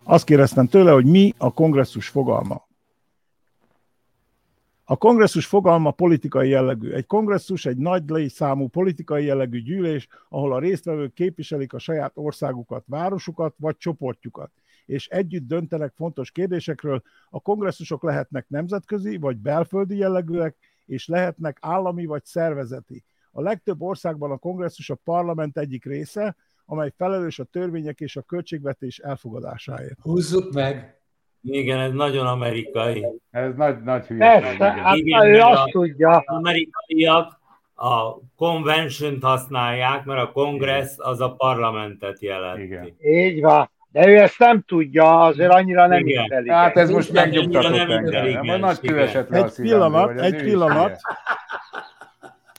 Azt 0.04 0.24
kérdeztem 0.26 0.68
tőle, 0.68 0.92
hogy 0.92 1.06
mi 1.06 1.34
a 1.38 1.54
kongresszus 1.54 2.08
fogalma. 2.08 2.68
A 4.92 4.98
kongresszus 4.98 5.46
fogalma 5.46 5.92
politikai 5.92 6.50
jellegű. 6.50 6.92
Egy 6.92 7.06
kongresszus 7.06 7.66
egy 7.66 7.78
nagy 7.78 8.30
számú 8.30 8.68
politikai 8.68 9.26
jellegű 9.26 9.62
gyűlés, 9.62 10.08
ahol 10.30 10.54
a 10.54 10.60
résztvevők 10.60 11.14
képviselik 11.14 11.74
a 11.74 11.80
saját 11.80 12.12
országukat, 12.16 12.84
városukat 12.88 13.54
vagy 13.58 13.78
csoportjukat, 13.78 14.52
és 14.86 15.08
együtt 15.08 15.48
döntenek 15.48 15.94
fontos 15.96 16.32
kérdésekről. 16.32 17.02
A 17.30 17.40
kongresszusok 17.40 18.04
lehetnek 18.04 18.46
nemzetközi 18.48 19.18
vagy 19.18 19.38
belföldi 19.38 19.98
jellegűek, 19.98 20.56
és 20.86 21.08
lehetnek 21.08 21.58
állami 21.62 22.06
vagy 22.06 22.26
szervezeti. 22.26 23.04
A 23.32 23.42
legtöbb 23.42 23.82
országban 23.82 24.32
a 24.32 24.38
kongresszus 24.38 24.90
a 24.90 24.96
parlament 24.96 25.58
egyik 25.58 25.86
része, 25.86 26.36
amely 26.66 26.94
felelős 26.98 27.40
a 27.40 27.44
törvények 27.44 28.00
és 28.00 28.16
a 28.16 28.22
költségvetés 28.22 29.00
elfogadásáért. 29.00 30.00
Húzzuk 30.02 30.54
meg! 30.54 30.99
Igen, 31.42 31.80
ez 31.80 31.92
nagyon 31.92 32.28
amerikai. 32.28 33.06
Ez 33.32 33.56
nagy, 33.56 33.82
nagy 33.84 34.06
hülyeség. 34.06 34.58
Persze, 34.58 34.82
hát 34.82 34.96
Igen, 34.96 35.26
ő 35.26 35.40
azt 35.40 35.62
a- 35.62 35.70
tudja. 35.72 36.10
Az 36.10 36.24
amerikaiak 36.26 37.40
a 37.76 38.18
convention 38.38 39.18
használják, 39.22 40.06
mert 40.06 40.22
a 40.22 40.32
kongressz 40.32 40.96
az 40.98 41.22
a 41.22 41.32
parlamentet 41.34 42.22
jelenti. 42.22 42.62
Igen. 42.64 42.96
Így 43.02 43.42
van. 43.42 43.70
De 43.92 44.08
ő 44.08 44.18
ezt 44.18 44.40
nem 44.40 44.62
tudja, 44.68 45.20
azért 45.22 45.52
annyira 45.52 45.88
nem 45.88 46.08
Igen. 46.08 46.24
intelligens. 46.24 46.58
Hát 46.60 46.78
ez 46.78 46.90
most 46.90 47.12
megnyugtatott 47.12 47.72
nem 47.76 47.92
engem. 47.92 48.46
Majd 48.46 48.60
nagy 48.60 48.80
kövesett 48.80 49.32
Egy 49.32 49.54
pillanat, 49.56 50.20
egy 50.20 50.36
pillanat. 50.44 51.00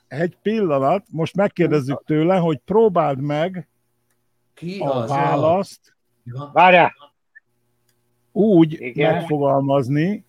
Egy 0.08 0.36
pillanat, 0.42 1.04
most 1.10 1.36
megkérdezzük 1.36 2.02
tőle, 2.04 2.36
hogy 2.36 2.58
próbáld 2.64 3.20
meg 3.20 3.68
Ki 4.54 4.78
a 4.78 4.94
az 4.94 5.10
választ 5.10 5.96
A... 6.34 6.52
Várjál, 6.52 6.92
úgy 8.32 8.80
Igen. 8.80 9.14
megfogalmazni, 9.14 10.24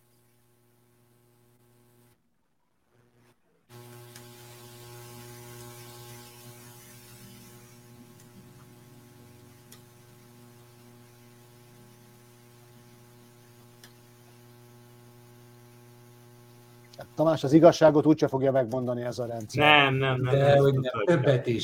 Tamás, 17.15 17.43
az 17.43 17.53
igazságot 17.53 18.05
úgyse 18.05 18.27
fogja 18.27 18.51
megmondani 18.51 19.01
ez 19.01 19.19
a 19.19 19.25
rendszer. 19.25 19.63
Nem, 19.65 19.95
nem, 19.95 20.21
nem. 20.21 20.33
De 20.33 20.47
nem 20.47 20.57
hogy 20.57 20.73
nem, 20.73 21.03
többet 21.05 21.47
is. 21.47 21.63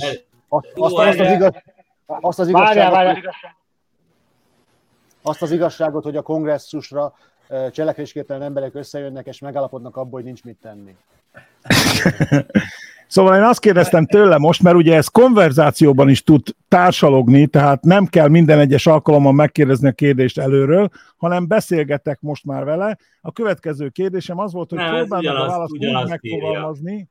Azt, 0.50 0.72
azt, 0.76 0.96
azt, 0.96 1.20
az, 1.20 1.32
igaz, 1.32 1.52
azt, 2.06 2.40
az 2.40 2.52
várjál, 2.52 2.74
igazságot, 2.74 2.94
várjál. 2.94 3.34
Azt 5.28 5.42
az 5.42 5.52
igazságot, 5.52 6.04
hogy 6.04 6.16
a 6.16 6.22
kongresszusra 6.22 7.14
cselekvésképtelen 7.72 8.42
emberek 8.42 8.76
összejönnek, 8.76 9.28
és 9.28 9.40
megállapodnak 9.40 9.96
abból, 9.96 10.12
hogy 10.12 10.24
nincs 10.24 10.44
mit 10.44 10.58
tenni. 10.62 10.96
Szóval 13.08 13.36
én 13.36 13.44
azt 13.44 13.60
kérdeztem 13.60 14.06
tőle 14.06 14.38
most, 14.38 14.64
mert 14.64 14.76
ugye 14.76 14.96
ez 14.96 15.08
konverzációban 15.08 16.10
is 16.10 16.24
tud 16.24 16.42
társalogni, 16.68 17.48
tehát 17.48 17.84
nem 17.84 18.06
kell 18.06 18.28
minden 18.28 18.60
egyes 18.60 18.88
alkalommal 18.88 19.32
megkérdezni 19.32 19.88
a 19.88 19.92
kérdést 19.92 20.38
előről, 20.38 20.90
hanem 21.18 21.48
beszélgetek 21.48 22.22
most 22.22 22.46
már 22.46 22.64
vele. 22.64 22.98
A 23.22 23.32
következő 23.32 23.90
kérdésem 23.90 24.40
az 24.40 24.54
volt, 24.54 24.70
hogy 24.70 24.80
meg 24.80 25.26
a 25.26 25.48
választ 25.48 25.72
úgy 25.72 25.84
ugyanazt 25.84 26.10
megfogalmazni, 26.10 27.10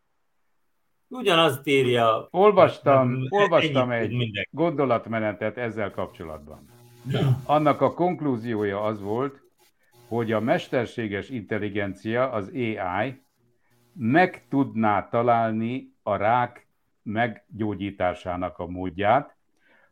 Ugyanazt 1.09 1.66
írja. 1.66 2.29
Olvastam, 2.31 3.26
olvastam 3.29 3.90
egy 3.90 4.46
gondolatmenetet 4.50 5.57
ezzel 5.57 5.90
kapcsolatban. 5.90 6.76
Annak 7.45 7.81
a 7.81 7.95
konklúziója 7.95 8.83
az 8.83 9.01
volt, 9.01 9.40
hogy 10.09 10.33
a 10.33 10.40
mesterséges 10.40 11.29
intelligencia, 11.29 12.31
az 12.31 12.51
AI 12.55 13.23
meg 13.92 14.45
tudná 14.49 15.09
találni 15.09 15.95
a 16.03 16.16
rák 16.16 16.66
meggyógyításának 17.03 18.59
a 18.59 18.66
módját, 18.66 19.37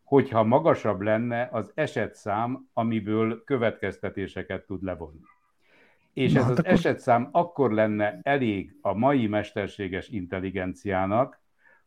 hogyha 0.03 0.44
magasabb 0.44 1.00
lenne 1.00 1.48
az 1.53 1.72
esetszám, 1.74 2.68
amiből 2.72 3.44
következtetéseket 3.44 4.66
tud 4.66 4.83
levonni. 4.83 5.20
És 6.12 6.33
Na, 6.33 6.38
ez 6.38 6.44
hát 6.44 6.53
az 6.53 6.59
akkor- 6.59 6.72
esetszám 6.72 7.29
akkor 7.33 7.72
lenne 7.72 8.18
elég 8.22 8.77
a 8.81 8.94
mai 8.94 9.27
mesterséges 9.27 10.09
intelligenciának, 10.09 11.40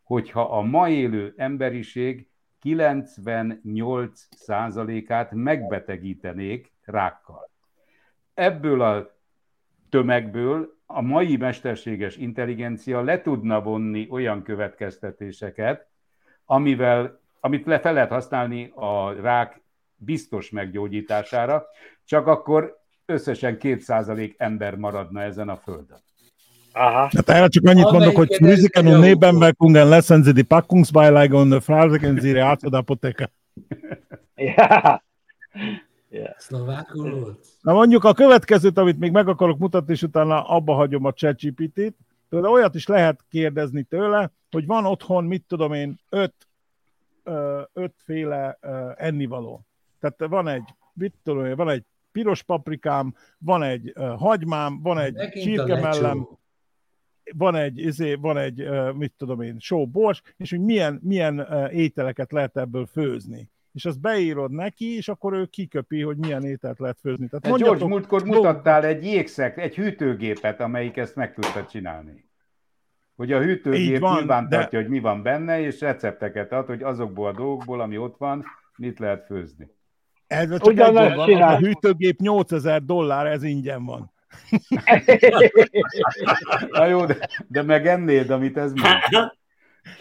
hogyha 0.04 0.42
a 0.42 0.62
ma 0.62 0.90
élő 0.90 1.34
emberiség 1.38 2.30
98%-át 2.64 5.32
megbetegítenék 5.32 6.72
rákkal. 6.84 7.50
Ebből 8.34 8.82
a 8.82 9.16
tömegből 9.90 10.76
a 10.86 11.02
mai 11.02 11.38
mesterséges 11.38 12.16
intelligencia 12.16 13.02
le 13.02 13.22
tudna 13.22 13.62
vonni 13.62 14.08
olyan 14.10 14.44
következtetéseket, 14.44 15.88
amivel, 16.46 17.20
amit 17.40 17.66
le 17.66 17.80
fel 17.80 17.94
lehet 17.94 18.10
használni 18.10 18.72
a 18.76 19.22
rák 19.22 19.62
biztos 19.96 20.50
meggyógyítására, 20.50 21.66
csak 22.04 22.28
akkor 22.28 22.80
összesen 23.06 23.58
2% 23.60 24.38
ember 24.38 24.76
maradna 24.76 25.22
ezen 25.22 25.50
a 25.50 25.56
földön. 25.56 26.00
Aha. 26.78 27.10
Hát 27.16 27.30
erre 27.30 27.48
csak 27.48 27.66
annyit 27.66 27.92
mondok, 27.92 28.16
hogy 28.16 28.38
Risiken 28.38 28.86
autó. 28.88 29.00
Nebenwirkungen 29.00 29.88
lassen 29.88 30.24
Sie 30.24 30.34
die 30.34 30.44
Packungsbeilage 30.44 31.36
und 31.36 31.64
Fragen 31.64 32.20
Sie 32.20 32.30
Ihre 32.30 32.58
Apotheker. 32.62 33.30
Ja. 34.36 35.04
Szlovákul 36.38 37.20
volt? 37.20 37.46
Na 37.62 37.74
mondjuk 37.74 38.04
a 38.04 38.14
következőt, 38.14 38.78
amit 38.78 39.00
még 39.00 39.12
meg 39.12 39.28
akarok 39.28 39.58
mutatni, 39.58 39.94
és 39.94 40.02
utána 40.02 40.44
abba 40.44 40.74
hagyom 40.74 41.06
a 41.06 41.14
ChatGPT-t. 41.14 41.94
Például 42.30 42.54
olyat 42.54 42.76
is 42.76 42.88
lehet 42.88 43.24
kérdezni 43.30 43.84
tőle, 43.84 44.32
hogy 44.52 44.66
van 44.66 44.86
otthon, 44.86 45.24
mit 45.24 45.44
tudom 45.48 45.74
én, 45.74 46.00
öt, 46.10 46.34
ö, 47.24 47.62
ötféle 47.74 48.58
ö, 48.62 48.90
ennivaló. 48.96 49.66
Tehát 50.00 50.26
van 50.30 50.48
egy, 50.48 50.74
mit 50.94 51.14
tudom 51.24 51.46
én, 51.46 51.56
van 51.56 51.70
egy 51.70 51.84
piros 52.12 52.44
paprikám, 52.44 53.16
van 53.38 53.64
egy 53.64 53.92
ö, 53.96 54.14
hagymám, 54.18 54.82
van 54.82 55.00
egy 55.00 55.30
csirkemellem, 55.30 56.18
lecsó. 56.18 56.40
Van 57.36 57.56
egy, 57.56 57.78
izé, 57.78 58.14
van 58.14 58.38
egy 58.38 58.70
mit 58.94 59.14
tudom 59.18 59.42
én, 59.42 59.56
só 59.60 59.88
bors, 59.88 60.22
és 60.38 60.50
hogy 60.50 60.62
milyen, 60.62 61.00
milyen 61.04 61.48
ételeket 61.72 62.32
lehet 62.32 62.58
ebből 62.58 62.86
főzni. 62.86 63.50
És 63.74 63.86
azt 63.86 64.02
beírod 64.02 64.52
neki, 64.52 64.96
és 64.96 65.08
akkor 65.08 65.34
ő 65.34 65.46
kiköpi, 65.46 66.02
hogy 66.02 66.18
milyen 66.18 66.44
ételt 66.44 66.80
lehet 66.80 67.00
főzni. 67.00 67.28
Tehát 67.28 67.44
De 67.44 67.50
George, 67.50 67.66
mondjatok 67.66 67.90
múltkor 67.90 68.24
mutattál 68.24 68.86
egy 68.86 69.04
jégszek, 69.04 69.58
egy 69.58 69.76
hűtőgépet, 69.76 70.62
amelyik 70.62 70.98
ezt 70.98 71.16
meg 71.16 71.34
tudta 71.34 71.66
csinálni. 71.66 72.26
Hogy 73.16 73.32
a 73.32 73.42
hűtőgép 73.42 74.00
van, 74.00 74.18
nyilván 74.18 74.50
de- 74.50 74.68
hogy 74.72 74.88
mi 74.88 75.00
van 75.00 75.24
benne, 75.24 75.60
és 75.60 75.80
recepteket 75.80 76.52
ad, 76.52 76.66
hogy 76.66 76.84
azokból 76.84 77.28
a 77.28 77.32
dolgokból, 77.32 77.82
ami 77.82 77.98
ott 77.98 78.18
van, 78.18 78.46
mit 78.78 79.00
lehet 79.00 79.26
főzni. 79.26 79.72
Ez 80.28 80.60
csak 80.60 80.80
egy 80.80 80.94
van, 80.94 81.42
a 81.42 81.58
hűtőgép 81.58 82.20
8000 82.20 82.84
dollár, 82.84 83.26
ez 83.26 83.44
ingyen 83.44 83.86
van. 83.86 84.12
Na 86.72 86.86
jó, 86.86 87.06
de, 87.06 87.30
de 87.48 87.62
megennéd, 87.62 88.30
amit 88.30 88.58
ez 88.58 88.74
mond. 88.74 89.32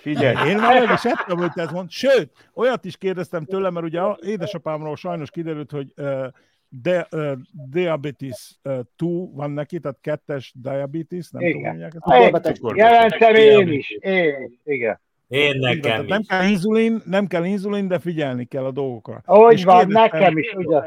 Figyelj, 0.01 0.49
Én 0.49 0.57
már 0.57 0.81
meg 0.81 0.91
is 0.95 1.05
ettem, 1.05 1.37
hogy 1.37 1.51
ez 1.55 1.71
mond. 1.71 1.91
Sőt, 1.91 2.31
olyat 2.55 2.85
is 2.85 2.97
kérdeztem 2.97 3.45
tőle, 3.45 3.71
mert 3.71 3.87
ugye 3.87 4.01
édesapámról 4.21 4.97
sajnos 4.97 5.31
kiderült, 5.31 5.71
hogy 5.71 5.93
uh, 5.97 6.27
de, 6.69 7.07
uh, 7.11 7.33
diabetes 7.71 8.59
2 8.63 8.85
van 9.33 9.51
neki, 9.51 9.79
tehát 9.79 9.99
kettes 10.01 10.53
diabetes, 10.57 11.31
nem 11.31 11.43
Igen. 11.43 11.53
tudom, 11.53 11.67
mondják. 12.03 12.57
Jelentem 12.77 13.35
én 13.35 13.73
is. 13.73 13.91
Én 13.91 14.35
is. 14.49 14.59
Igen. 14.65 15.01
Én 15.29 15.59
nekem 15.59 15.81
tehát 15.81 16.07
nem 16.07 16.21
is. 16.21 16.27
kell 16.27 16.49
inzulin, 16.49 17.03
nem 17.05 17.27
kell 17.27 17.45
inzulin, 17.45 17.89
de 17.89 17.99
figyelni 17.99 18.45
kell 18.45 18.65
a 18.65 18.71
dolgokra. 18.71 19.23
Úgy 19.27 19.53
És 19.53 19.65
van, 19.65 19.89
nekem 19.89 20.39
is, 20.39 20.53
ugye? 20.53 20.81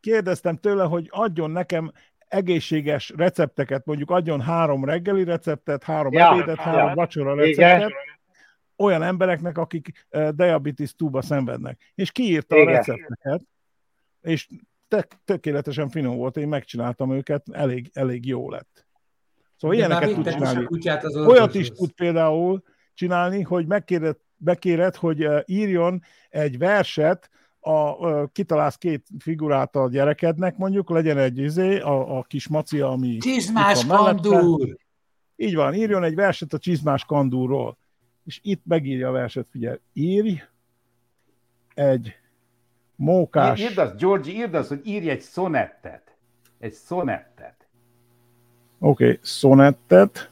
Kérdeztem 0.00 0.56
tőle, 0.56 0.84
hogy 0.84 1.06
adjon 1.10 1.50
nekem 1.50 1.92
egészséges 2.30 3.12
recepteket, 3.16 3.86
mondjuk 3.86 4.10
adjon 4.10 4.40
három 4.40 4.84
reggeli 4.84 5.24
receptet, 5.24 5.84
három 5.84 6.12
Ja, 6.12 6.32
ebédet, 6.32 6.56
ja. 6.56 6.62
három 6.62 6.94
vacsora 6.94 7.44
Igen. 7.44 7.78
receptet, 7.78 7.92
olyan 8.76 9.02
embereknek, 9.02 9.58
akik 9.58 10.06
eh, 10.08 10.28
diabetes 10.28 10.94
túba 10.94 11.22
szenvednek. 11.22 11.92
És 11.94 12.12
kiírta 12.12 12.56
Igen. 12.56 12.68
a 12.68 12.70
recepteket, 12.76 13.42
és 14.20 14.48
tök, 14.88 15.06
tökéletesen 15.24 15.88
finom 15.88 16.16
volt, 16.16 16.36
én 16.36 16.48
megcsináltam 16.48 17.12
őket, 17.12 17.46
elég, 17.52 17.90
elég 17.92 18.26
jó 18.26 18.50
lett. 18.50 18.86
Szóval 19.56 19.76
De 19.76 19.82
ilyeneket 19.82 20.14
tud 20.14 20.32
csinálni. 20.32 20.64
kutyát 20.64 21.04
az 21.04 21.16
Olyat 21.16 21.54
is 21.54 21.68
tud 21.68 21.92
például 21.92 22.62
csinálni, 22.94 23.42
hogy 23.42 23.66
megkéred, 23.66 24.16
bekéred, 24.36 24.96
hogy 24.96 25.24
eh, 25.24 25.40
írjon 25.46 26.02
egy 26.28 26.58
verset, 26.58 27.30
a, 27.60 28.06
ö, 28.06 28.24
kitalálsz 28.32 28.76
két 28.76 29.06
figurát 29.18 29.76
a 29.76 29.88
gyerekednek, 29.88 30.56
mondjuk, 30.56 30.90
legyen 30.90 31.18
egy 31.18 31.38
izé, 31.38 31.78
a, 31.78 32.18
a 32.18 32.22
kis 32.22 32.48
maci, 32.48 32.80
ami 32.80 33.16
Csizmás 33.16 33.86
kandúr! 33.86 34.76
Így 35.36 35.54
van, 35.54 35.74
írjon 35.74 36.04
egy 36.04 36.14
verset 36.14 36.52
a 36.52 36.58
csizmás 36.58 37.04
kandúrról. 37.04 37.76
És 38.24 38.40
itt 38.42 38.62
megírja 38.64 39.08
a 39.08 39.12
verset, 39.12 39.46
figyelj, 39.50 39.78
írj 39.92 40.42
egy 41.74 42.16
mókás... 42.96 43.60
Írd 43.60 43.78
azt, 43.78 43.96
Georgi, 43.98 44.34
írd 44.34 44.54
azt, 44.54 44.68
hogy 44.68 44.80
írj 44.84 45.08
egy 45.08 45.20
szonettet. 45.20 46.16
Egy 46.58 46.72
szonettet. 46.72 47.66
Oké, 48.78 49.04
okay, 49.04 49.18
szonettet, 49.22 50.30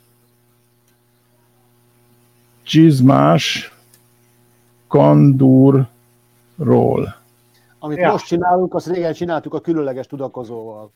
csizmás 2.62 3.72
kandúrról. 6.58 7.14
Amit 7.78 7.98
Ja. 7.98 8.10
most 8.10 8.26
csinálunk, 8.26 8.74
azt 8.74 8.86
régen 8.86 9.12
csináltuk 9.12 9.54
a 9.54 9.60
különleges 9.60 10.06
tudakozóval. 10.06 10.90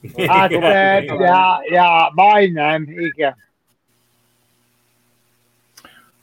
Hát, 0.26 0.50
de, 0.50 1.02
ja, 1.02 1.60
ja, 1.70 2.12
majdnem, 2.14 2.84
igen. 2.88 3.36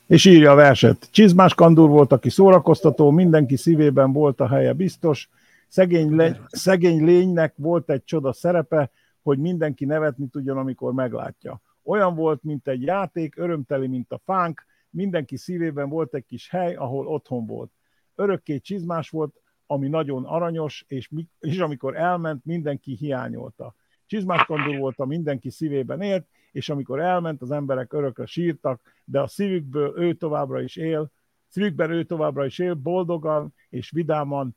És 0.07 0.25
írja 0.25 0.51
a 0.51 0.55
verset. 0.55 1.07
Csizmás 1.11 1.53
kandúr 1.53 1.89
volt, 1.89 2.11
aki 2.11 2.29
szórakoztató, 2.29 3.11
mindenki 3.11 3.55
szívében 3.55 4.11
volt 4.11 4.39
a 4.39 4.47
helye 4.47 4.73
biztos. 4.73 5.29
Szegény, 5.67 6.15
le, 6.15 6.39
szegény 6.47 7.03
lénynek 7.03 7.53
volt 7.57 7.89
egy 7.89 8.03
csoda 8.03 8.33
szerepe, 8.33 8.89
hogy 9.21 9.37
mindenki 9.37 9.85
nevetni 9.85 10.27
tudjon, 10.27 10.57
amikor 10.57 10.93
meglátja. 10.93 11.61
Olyan 11.83 12.15
volt, 12.15 12.43
mint 12.43 12.67
egy 12.67 12.81
játék, 12.81 13.37
örömteli, 13.37 13.87
mint 13.87 14.11
a 14.11 14.21
fánk, 14.25 14.65
mindenki 14.89 15.37
szívében 15.37 15.89
volt 15.89 16.13
egy 16.13 16.25
kis 16.25 16.49
hely, 16.49 16.75
ahol 16.75 17.07
otthon 17.07 17.45
volt. 17.45 17.71
Örökké 18.15 18.59
csizmás 18.59 19.09
volt, 19.09 19.41
ami 19.67 19.87
nagyon 19.87 20.25
aranyos, 20.25 20.85
és, 20.87 21.09
mi, 21.09 21.27
és 21.39 21.57
amikor 21.57 21.95
elment, 21.95 22.45
mindenki 22.45 22.95
hiányolta. 22.95 23.75
Csizmás 24.05 24.45
kandúr 24.45 24.77
volt, 24.77 24.99
a 24.99 25.05
mindenki 25.05 25.49
szívében 25.49 26.01
élt, 26.01 26.27
és 26.51 26.69
amikor 26.69 26.99
elment, 26.99 27.41
az 27.41 27.51
emberek 27.51 27.93
örökre 27.93 28.25
sírtak, 28.25 28.81
de 29.05 29.21
a 29.21 29.27
szívükből 29.27 29.93
ő 29.97 30.13
továbbra 30.13 30.61
is 30.61 30.75
él, 30.75 31.11
szívükben 31.47 31.91
ő 31.91 32.03
továbbra 32.03 32.45
is 32.45 32.59
él, 32.59 32.73
boldogan 32.73 33.53
és 33.69 33.89
vidáman, 33.89 34.55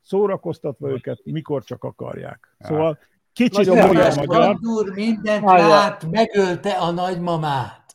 szórakoztatva 0.00 0.90
őket, 0.90 1.20
mikor 1.24 1.64
csak 1.64 1.84
akarják. 1.84 2.56
Szóval 2.58 2.98
kicsit 3.32 3.66
Nagyon 3.66 3.78
a 3.78 3.86
magyar, 3.86 4.26
kandúr 4.26 4.94
mindent 4.94 5.44
lát, 5.44 6.10
megölte 6.10 6.70
a 6.70 6.90
nagymamát. 6.90 7.85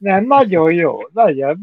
Nem, 0.00 0.24
nagyon 0.24 0.72
jó, 0.72 0.98
nagyon, 1.12 1.60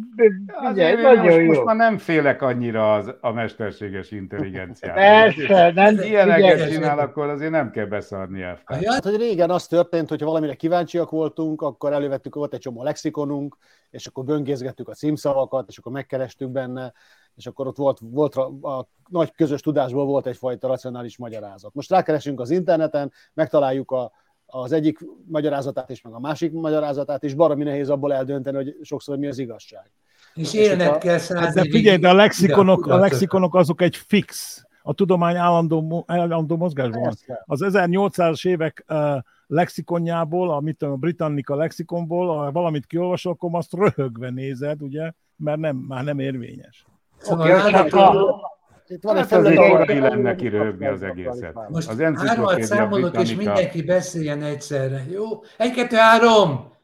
ugye, 0.72 1.02
nagyon 1.02 1.24
most, 1.26 1.38
jó. 1.38 1.46
most 1.46 1.64
már 1.64 1.76
nem 1.76 1.98
félek 1.98 2.42
annyira 2.42 2.94
az, 2.94 3.14
a 3.22 3.32
mesterséges 3.32 4.12
intelligenciától. 4.12 5.02
Persze, 5.04 5.72
nem, 5.72 5.98
Ilyeneket 6.00 6.70
csinál, 6.70 7.00
akkor 7.00 7.30
azért 7.30 7.52
nem 7.52 7.72
kell 7.72 7.86
beszarni 7.86 8.42
el. 8.42 8.60
Ja- 8.80 8.92
Hát, 8.92 9.04
hogy 9.04 9.16
régen 9.18 9.50
az 9.50 9.68
történt, 9.68 10.10
hogyha 10.10 10.26
valamire 10.26 10.54
kíváncsiak 10.54 11.10
voltunk, 11.10 11.62
akkor 11.62 11.94
elővettük, 11.94 12.36
volt 12.36 12.54
egy 12.54 12.60
csomó 12.60 12.84
lexikonunk, 12.84 13.58
és 13.90 14.06
akkor 14.06 14.24
böngészgettük 14.24 14.90
a 14.90 14.94
címszavakat, 14.94 15.70
és 15.70 15.78
akkor 15.78 15.92
megkerestük 15.92 16.50
benne, 16.50 16.94
és 17.36 17.48
akkor 17.48 17.68
ott 17.68 17.78
volt, 17.78 18.00
volt 18.02 18.36
a 18.62 18.88
nagy 19.10 19.32
közös 19.32 19.62
tudásból 19.62 20.06
volt 20.06 20.28
egyfajta 20.28 20.68
racionális 20.68 21.18
magyarázat. 21.18 21.74
Most 21.74 21.90
rákeresünk 21.90 22.40
az 22.40 22.50
interneten, 22.50 23.12
megtaláljuk 23.34 23.92
a, 23.92 24.12
az 24.48 24.72
egyik 24.72 25.00
magyarázatát 25.26 25.90
és 25.90 26.02
meg 26.02 26.14
a 26.14 26.20
másik 26.20 26.52
magyarázatát, 26.52 27.24
és 27.24 27.34
baromi 27.34 27.64
nehéz 27.64 27.90
abból 27.90 28.14
eldönteni, 28.14 28.56
hogy 28.56 28.76
sokszor 28.82 29.18
mi 29.18 29.28
az 29.28 29.38
igazság. 29.38 29.92
És 30.34 30.54
És 30.54 30.60
élnek 30.60 30.88
hogyha- 30.88 30.98
kell 30.98 31.12
Hát 31.14 31.22
száz 31.22 31.54
de 31.54 31.62
figyelj, 31.62 31.98
de 31.98 32.10
a 32.10 32.14
lexikonok, 32.14 32.86
a 32.86 32.98
lexikonok 32.98 33.56
azok 33.56 33.82
egy 33.82 33.96
fix. 33.96 34.62
A 34.82 34.94
tudomány 34.94 35.36
állandó, 35.36 36.04
állandó 36.08 36.56
mozgásban 36.56 37.02
van. 37.02 37.14
Az 37.46 37.60
1800-as 37.64 38.48
évek 38.48 38.86
uh, 38.90 39.18
lexikonjából, 39.48 40.52
a, 40.52 40.60
mit 40.60 40.78
tudom, 40.78 40.94
a 40.94 40.98
Britannica 40.98 41.56
lexikonból, 41.56 42.38
ha 42.38 42.52
valamit 42.52 42.86
kiolvasol, 42.86 43.32
akkor 43.32 43.50
azt 43.54 43.74
röhögve 43.74 44.30
nézed, 44.30 44.82
ugye, 44.82 45.12
mert 45.36 45.60
nem, 45.60 45.76
már 45.76 46.04
nem 46.04 46.20
érvényes. 46.20 46.86
Szóval 47.18 47.52
a, 47.92 48.57
Itt 48.88 49.04
van 49.04 49.16
Hát 49.16 49.32
azért 49.32 49.44
felület, 49.44 49.66
ahol- 49.72 49.78
korai 49.86 50.00
lenne 50.00 50.36
kiröhögni 50.36 50.88
az 50.88 51.04
egészet. 51.04 51.70
most 51.70 51.90
Az 51.90 52.00
hármat 52.00 52.62
számolok, 52.62 53.22
és 53.22 53.36
mindenki 53.36 53.84
beszéljen 53.84 54.44
egyszerre. 54.44 55.04
Jó? 55.12 55.24
Egy, 55.58 55.72
kettő, 55.72 55.96
három! 55.96 56.76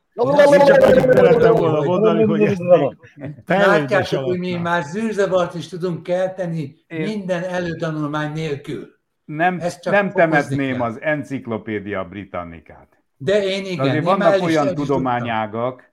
Látjátok, 3.45 4.23
hogy 4.23 4.39
mi 4.39 4.53
már 4.53 4.83
zűrzavart 4.83 5.53
is 5.53 5.67
tudunk 5.67 6.03
kelteni 6.03 6.75
minden 6.87 7.43
előtanulmány 7.43 8.31
nélkül. 8.31 8.87
Nem, 9.25 9.61
nem 9.83 10.11
temetném 10.11 10.81
az 10.81 11.01
enciklopédia 11.01 12.03
Britannicát. 12.03 12.97
De 13.17 13.43
én 13.43 13.65
igen. 13.65 13.87
Azért 13.87 14.03
vannak 14.03 14.41
olyan 14.41 14.75
tudományágak, 14.75 15.91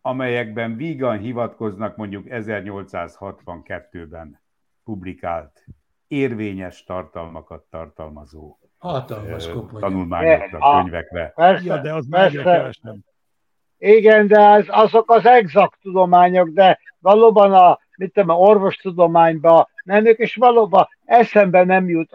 amelyekben 0.00 0.76
vígan 0.76 1.18
hivatkoznak 1.18 1.96
mondjuk 1.96 2.24
1862-ben 2.28 4.40
publikált 4.84 5.64
érvényes 6.08 6.84
tartalmakat 6.84 7.62
tartalmazó 7.70 8.56
Hatalmas 8.78 9.48
koponya. 9.48 9.78
tanulmányokra, 9.78 10.58
A- 10.58 10.82
könyvekre. 10.82 11.32
persze, 11.34 11.64
Ja, 11.64 11.78
de 11.78 11.94
az 11.94 12.06
persze. 12.10 12.96
Igen, 13.78 14.26
de 14.26 14.40
az, 14.40 14.64
azok 14.68 15.10
az 15.10 15.26
exakt 15.26 15.78
tudományok, 15.80 16.48
de 16.48 16.78
valóban 16.98 17.52
a, 17.52 17.78
mit 17.96 18.12
tudom, 18.12 18.30
nem 19.84 20.06
ők, 20.06 20.18
és 20.18 20.34
valóban 20.34 20.88
eszembe 21.04 21.64
nem 21.64 21.88
jut. 21.88 22.10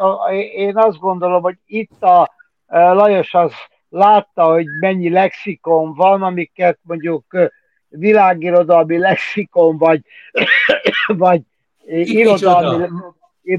Én 0.53 0.77
azt 0.77 0.97
gondolom, 0.97 1.41
hogy 1.41 1.57
itt 1.65 2.01
a 2.03 2.31
e, 2.67 2.91
Lajos 2.91 3.33
az 3.33 3.53
látta, 3.89 4.43
hogy 4.43 4.65
mennyi 4.79 5.09
lexikon 5.09 5.93
van, 5.93 6.23
amiket 6.23 6.79
mondjuk 6.81 7.25
világirodalmi 7.89 8.97
lexikon, 8.97 9.77
vagy, 9.77 10.01
vagy 11.07 11.41
irodalmi, 11.87 12.87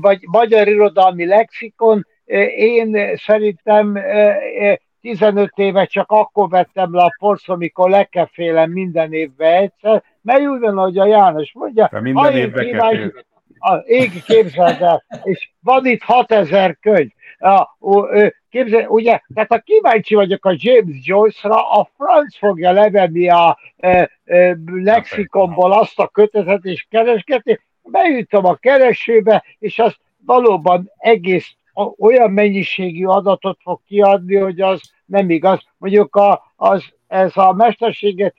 vagy 0.01 0.21
magyar 0.27 0.69
irodalmi 0.69 1.27
lexikon. 1.27 2.07
E, 2.27 2.43
Én 2.47 3.17
szerintem 3.17 3.97
e, 3.97 4.37
e, 4.61 4.81
15 5.01 5.53
éve 5.55 5.85
csak 5.85 6.11
akkor 6.11 6.49
vettem 6.49 6.95
le 6.95 7.03
a 7.03 7.15
porsz, 7.19 7.49
amikor 7.49 7.91
le 7.91 8.05
kell 8.05 8.29
félem 8.33 8.71
minden 8.71 9.13
évben 9.13 9.53
egyszer, 9.55 10.03
mert 10.23 10.41
úgy 10.47 10.61
van, 10.61 10.77
hogy 10.77 10.99
a 10.99 11.07
János 11.07 11.53
mondja, 11.55 11.89
De 11.93 12.01
minden 12.01 12.25
ha 12.25 12.31
én 12.33 12.37
évbe 12.37 12.65
kíváncsi- 12.65 13.27
a, 13.59 13.75
ég 13.87 14.23
képzeld 14.25 14.83
el, 14.83 15.05
és 15.23 15.51
van 15.61 15.87
itt 15.87 16.03
6000 16.03 16.77
könyv. 16.81 17.11
A, 17.39 17.67
ö, 18.11 18.27
képzel, 18.51 18.87
ugye, 18.89 19.21
tehát 19.35 19.49
ha 19.49 19.59
kíváncsi 19.59 20.15
vagyok 20.15 20.45
a 20.45 20.55
James 20.57 20.97
Joyce-ra, 21.07 21.71
a 21.71 21.89
franc 21.97 22.37
fogja 22.39 22.73
levenni 22.73 23.29
a 23.29 23.59
ö, 23.77 24.03
ö, 24.25 24.53
lexikonból 24.67 25.73
azt 25.73 25.99
a 25.99 26.07
kötetet 26.09 26.65
és 26.65 26.87
keresgetni, 26.91 27.61
beütöm 27.91 28.45
a 28.45 28.55
keresőbe, 28.55 29.45
és 29.59 29.79
az 29.79 29.95
valóban 30.25 30.91
egész 30.97 31.57
olyan 31.99 32.31
mennyiségű 32.31 33.05
adatot 33.05 33.59
fog 33.63 33.81
kiadni, 33.87 34.37
hogy 34.37 34.61
az 34.61 34.81
nem 35.05 35.31
igaz. 35.31 35.63
Mondjuk 35.79 36.17
a, 36.17 36.53
az, 36.57 36.85
ez 37.07 37.37
a 37.37 37.53
mesterséget 37.53 38.37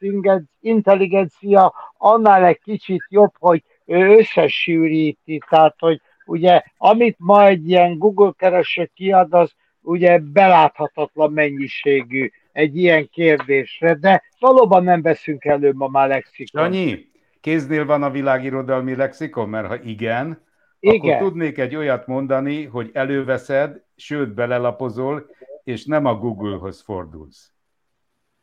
intelligencia 0.61 1.73
annál 1.97 2.45
egy 2.45 2.59
kicsit 2.59 3.05
jobb, 3.09 3.31
hogy 3.39 3.63
ő 3.85 4.17
összesűríti, 4.17 5.41
tehát 5.49 5.75
hogy 5.79 6.01
ugye 6.25 6.61
amit 6.77 7.15
ma 7.19 7.45
egy 7.45 7.69
ilyen 7.69 7.97
Google 7.97 8.31
kereső 8.37 8.91
kiad, 8.93 9.33
az 9.33 9.51
ugye 9.81 10.17
beláthatatlan 10.17 11.31
mennyiségű 11.31 12.29
egy 12.51 12.77
ilyen 12.77 13.09
kérdésre, 13.09 13.93
de 13.93 14.23
valóban 14.39 14.83
nem 14.83 15.01
veszünk 15.01 15.45
elő 15.45 15.71
ma 15.73 15.87
már 15.87 16.07
lexikon. 16.07 16.63
Sanyi, 16.63 17.07
kéznél 17.49 17.85
van 17.85 18.03
a 18.03 18.09
világirodalmi 18.09 18.95
lexikon? 18.95 19.49
Mert 19.49 19.67
ha 19.67 19.75
igen, 19.81 20.41
Igen. 20.79 21.15
akkor 21.15 21.27
tudnék 21.27 21.57
egy 21.57 21.75
olyat 21.75 22.07
mondani, 22.07 22.65
hogy 22.65 22.89
előveszed, 22.93 23.81
sőt 23.95 24.33
belelapozol, 24.33 25.25
és 25.63 25.85
nem 25.85 26.05
a 26.05 26.15
Google-hoz 26.15 26.81
fordulsz. 26.81 27.51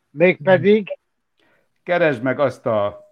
Mégpedig, 0.09 0.97
Keresd 1.83 2.21
meg 2.23 2.39
azt 2.39 2.65
a 2.65 3.05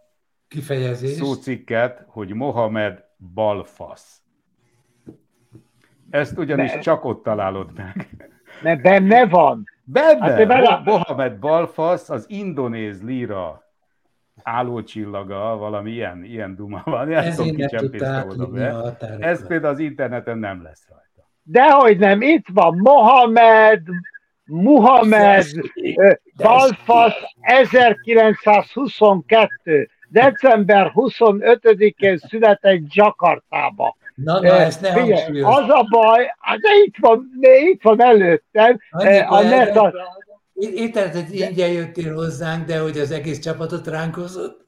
Kifejezés. 0.48 1.12
szócikket, 1.12 2.04
hogy 2.08 2.34
Mohamed 2.34 3.04
balfasz. 3.34 4.22
Ezt 6.10 6.38
ugyanis 6.38 6.72
De- 6.72 6.80
csak 6.80 7.06
ott 7.06 7.24
találod 7.24 7.74
meg. 7.76 8.08
mert 8.64 8.82
benne 8.82 9.26
van. 9.26 9.64
Benne, 9.84 10.30
Hát 10.32 10.48
bele- 10.48 10.82
Mohamed 10.84 11.40
Balfasz, 11.40 12.10
az 12.10 12.26
indonéz 12.30 13.04
lira 13.04 13.65
állócsillaga, 14.46 15.58
valami 15.58 15.92
ilyen, 15.92 16.24
ilyen 16.24 16.56
duma 16.56 16.82
van. 16.86 17.08
Nem 17.08 17.36
tudom, 18.28 18.54
be. 18.54 18.96
Ez 19.20 19.48
például 19.48 19.74
az 19.74 19.80
interneten 19.80 20.38
nem 20.38 20.64
lesz 20.64 20.86
rajta. 20.90 21.30
Dehogy 21.44 21.98
nem, 21.98 22.22
itt 22.22 22.46
van 22.54 22.78
Mohamed, 22.78 23.82
Muhammad, 24.46 25.46
ö, 25.96 26.12
Balfasz 26.36 27.16
1922. 27.40 29.90
December 30.10 30.92
25-én 30.94 32.18
született 32.18 32.94
Jakartába. 32.94 33.96
Na, 34.16 34.42
na, 34.42 34.60
ezt 34.60 34.82
ne 34.82 34.92
figyelj. 34.92 35.42
Az 35.42 35.70
a 35.70 35.88
baj, 35.90 36.34
de 36.62 36.70
itt 36.86 36.96
van, 37.00 37.30
de 37.40 37.58
itt 37.58 37.82
van 37.82 38.02
előttem, 38.02 38.78
Annyi 38.90 39.20
a 39.20 39.42
net, 39.42 39.78
a, 39.78 39.94
Érted, 40.56 41.14
hogy 41.14 41.40
ingyen 41.40 41.72
jöttél 41.72 42.14
hozzánk, 42.14 42.66
de 42.66 42.80
hogy 42.80 42.98
az 42.98 43.12
egész 43.12 43.40
csapatot 43.40 43.88
ránk 43.88 44.16
hozott? 44.16 44.66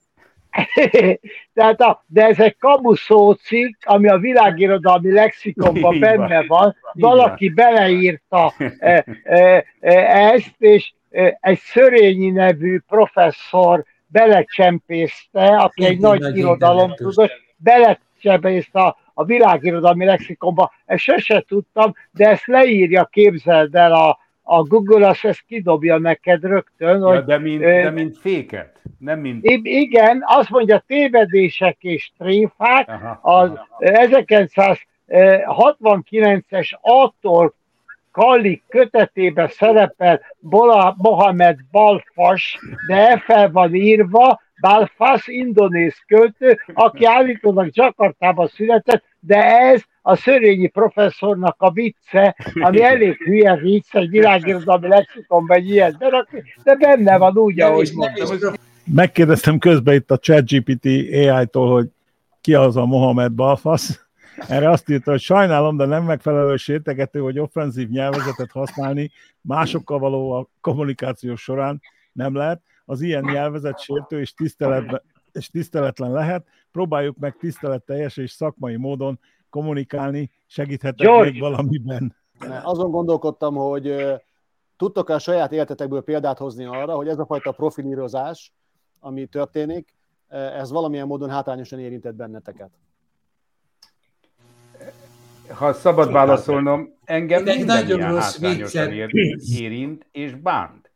Tehát 1.53 1.81
a, 1.81 2.03
de 2.07 2.25
ez 2.25 2.39
egy 2.39 2.57
kamuszó 2.57 3.31
cikk, 3.31 3.75
ami 3.85 4.07
a 4.07 4.17
világirodalmi 4.17 5.11
lexikonban 5.11 5.99
benne 5.99 6.43
van. 6.47 6.75
Valaki 6.93 7.49
beleírta 7.49 8.53
e, 8.79 9.05
e, 9.23 9.65
e, 9.79 9.93
ezt, 10.33 10.55
és 10.57 10.93
e, 11.09 11.37
egy 11.41 11.59
Szörényi 11.59 12.29
nevű 12.29 12.79
professzor 12.87 13.85
belecsempészte, 14.07 15.45
aki 15.45 15.85
egy 15.85 15.99
nagy 15.99 16.19
nagy 16.19 16.37
irodalomtudós, 16.37 17.31
belecsempészte 17.57 18.79
a, 18.79 18.97
a 19.13 19.23
világirodalmi 19.23 20.05
lexikonba. 20.05 20.71
Ezt 20.85 21.03
sose 21.03 21.43
tudtam, 21.47 21.93
de 22.11 22.29
ezt 22.29 22.45
leírja, 22.45 23.05
képzeld 23.05 23.75
el 23.75 23.93
a, 23.93 24.19
a 24.49 24.63
Google, 24.63 25.07
azt 25.07 25.25
ezt 25.25 25.43
kidobja 25.47 25.97
neked 25.97 26.43
rögtön, 26.43 26.99
Ja, 26.99 27.07
hogy 27.07 27.23
de, 27.23 27.37
mint, 27.37 27.61
ö, 27.61 27.65
de 27.65 27.89
mint 27.89 28.17
féket, 28.17 28.81
nem 28.99 29.19
mint... 29.19 29.43
Igen, 29.63 30.23
azt 30.25 30.49
mondja 30.49 30.83
tévedések 30.87 31.77
és 31.79 32.11
tréfák, 32.17 32.87
Aha, 32.89 33.19
az 33.21 33.49
aha. 33.49 33.67
1969-es 35.07 36.71
attól 36.81 37.53
Kali 38.11 38.61
kötetében 38.67 39.47
szerepel 39.47 40.21
Bola 40.39 40.95
Mohamed 40.97 41.57
Balfas, 41.71 42.59
de 42.87 43.17
fel 43.17 43.51
van 43.51 43.75
írva, 43.75 44.41
Balfas 44.61 45.27
indonéz 45.27 45.95
költő, 46.07 46.59
aki 46.73 47.05
állítólag 47.05 47.69
Jakartában 47.71 48.47
született, 48.47 49.03
de 49.19 49.43
ez 49.45 49.81
a 50.01 50.15
Szörényi 50.15 50.67
professzornak 50.67 51.55
a 51.57 51.71
vicce, 51.71 52.35
ami 52.53 52.81
elég 52.81 53.15
hülye 53.15 53.55
vicc, 53.55 53.95
egy 53.95 54.09
világirodalmi 54.09 54.87
lexikonban 54.87 55.57
egy 55.57 55.69
ilyet 55.69 55.97
berakni, 55.97 56.43
de 56.63 56.75
benne 56.75 57.17
van 57.17 57.37
úgy, 57.37 57.59
ahogy 57.59 57.91
prof- 57.91 58.59
Megkérdeztem 58.93 59.57
közben 59.57 59.93
itt 59.93 60.11
a 60.11 60.17
ChatGPT 60.17 60.85
AI-tól, 60.85 61.71
hogy 61.71 61.87
ki 62.41 62.53
az 62.53 62.77
a 62.77 62.85
Mohamed 62.85 63.31
Balfasz. 63.31 64.05
Erre 64.47 64.69
azt 64.69 64.89
írta, 64.89 65.11
hogy 65.11 65.19
sajnálom, 65.19 65.77
de 65.77 65.85
nem 65.85 66.03
megfelelő 66.03 66.55
sértegető, 66.55 67.19
hogy 67.19 67.39
offenzív 67.39 67.89
nyelvezetet 67.89 68.51
használni 68.51 69.11
másokkal 69.41 69.99
való 69.99 70.31
a 70.31 70.49
kommunikáció 70.61 71.35
során 71.35 71.81
nem 72.11 72.35
lehet. 72.35 72.61
Az 72.89 73.01
ilyen 73.01 73.23
nyelvezet 73.23 73.79
sértő 73.79 74.19
és, 74.19 74.33
és 75.31 75.49
tiszteletlen 75.49 76.11
lehet. 76.11 76.47
Próbáljuk 76.71 77.17
meg 77.17 77.35
tiszteletteljes 77.37 78.17
és 78.17 78.31
szakmai 78.31 78.75
módon 78.75 79.19
kommunikálni. 79.49 80.31
Segíthetek 80.45 81.07
George! 81.07 81.31
még 81.31 81.39
valamiben? 81.39 82.15
Azon 82.63 82.91
gondolkodtam, 82.91 83.55
hogy 83.55 83.95
tudtok-e 84.77 85.13
a 85.13 85.19
saját 85.19 85.51
életetekből 85.51 86.01
példát 86.01 86.37
hozni 86.37 86.65
arra, 86.65 86.95
hogy 86.95 87.07
ez 87.07 87.19
a 87.19 87.25
fajta 87.25 87.51
profilírozás, 87.51 88.53
ami 88.99 89.25
történik, 89.25 89.93
ez 90.29 90.71
valamilyen 90.71 91.07
módon 91.07 91.29
hátrányosan 91.29 91.79
érintett 91.79 92.15
benneteket. 92.15 92.69
Ha 95.53 95.73
szabad 95.73 96.11
válaszolnom, 96.11 96.93
engem 97.03 97.43
minden 97.43 97.65
nagyon 97.65 97.97
ilyen 97.97 98.11
rossz 98.11 98.39
érint 99.57 100.07
és 100.11 100.35
bánt. 100.35 100.86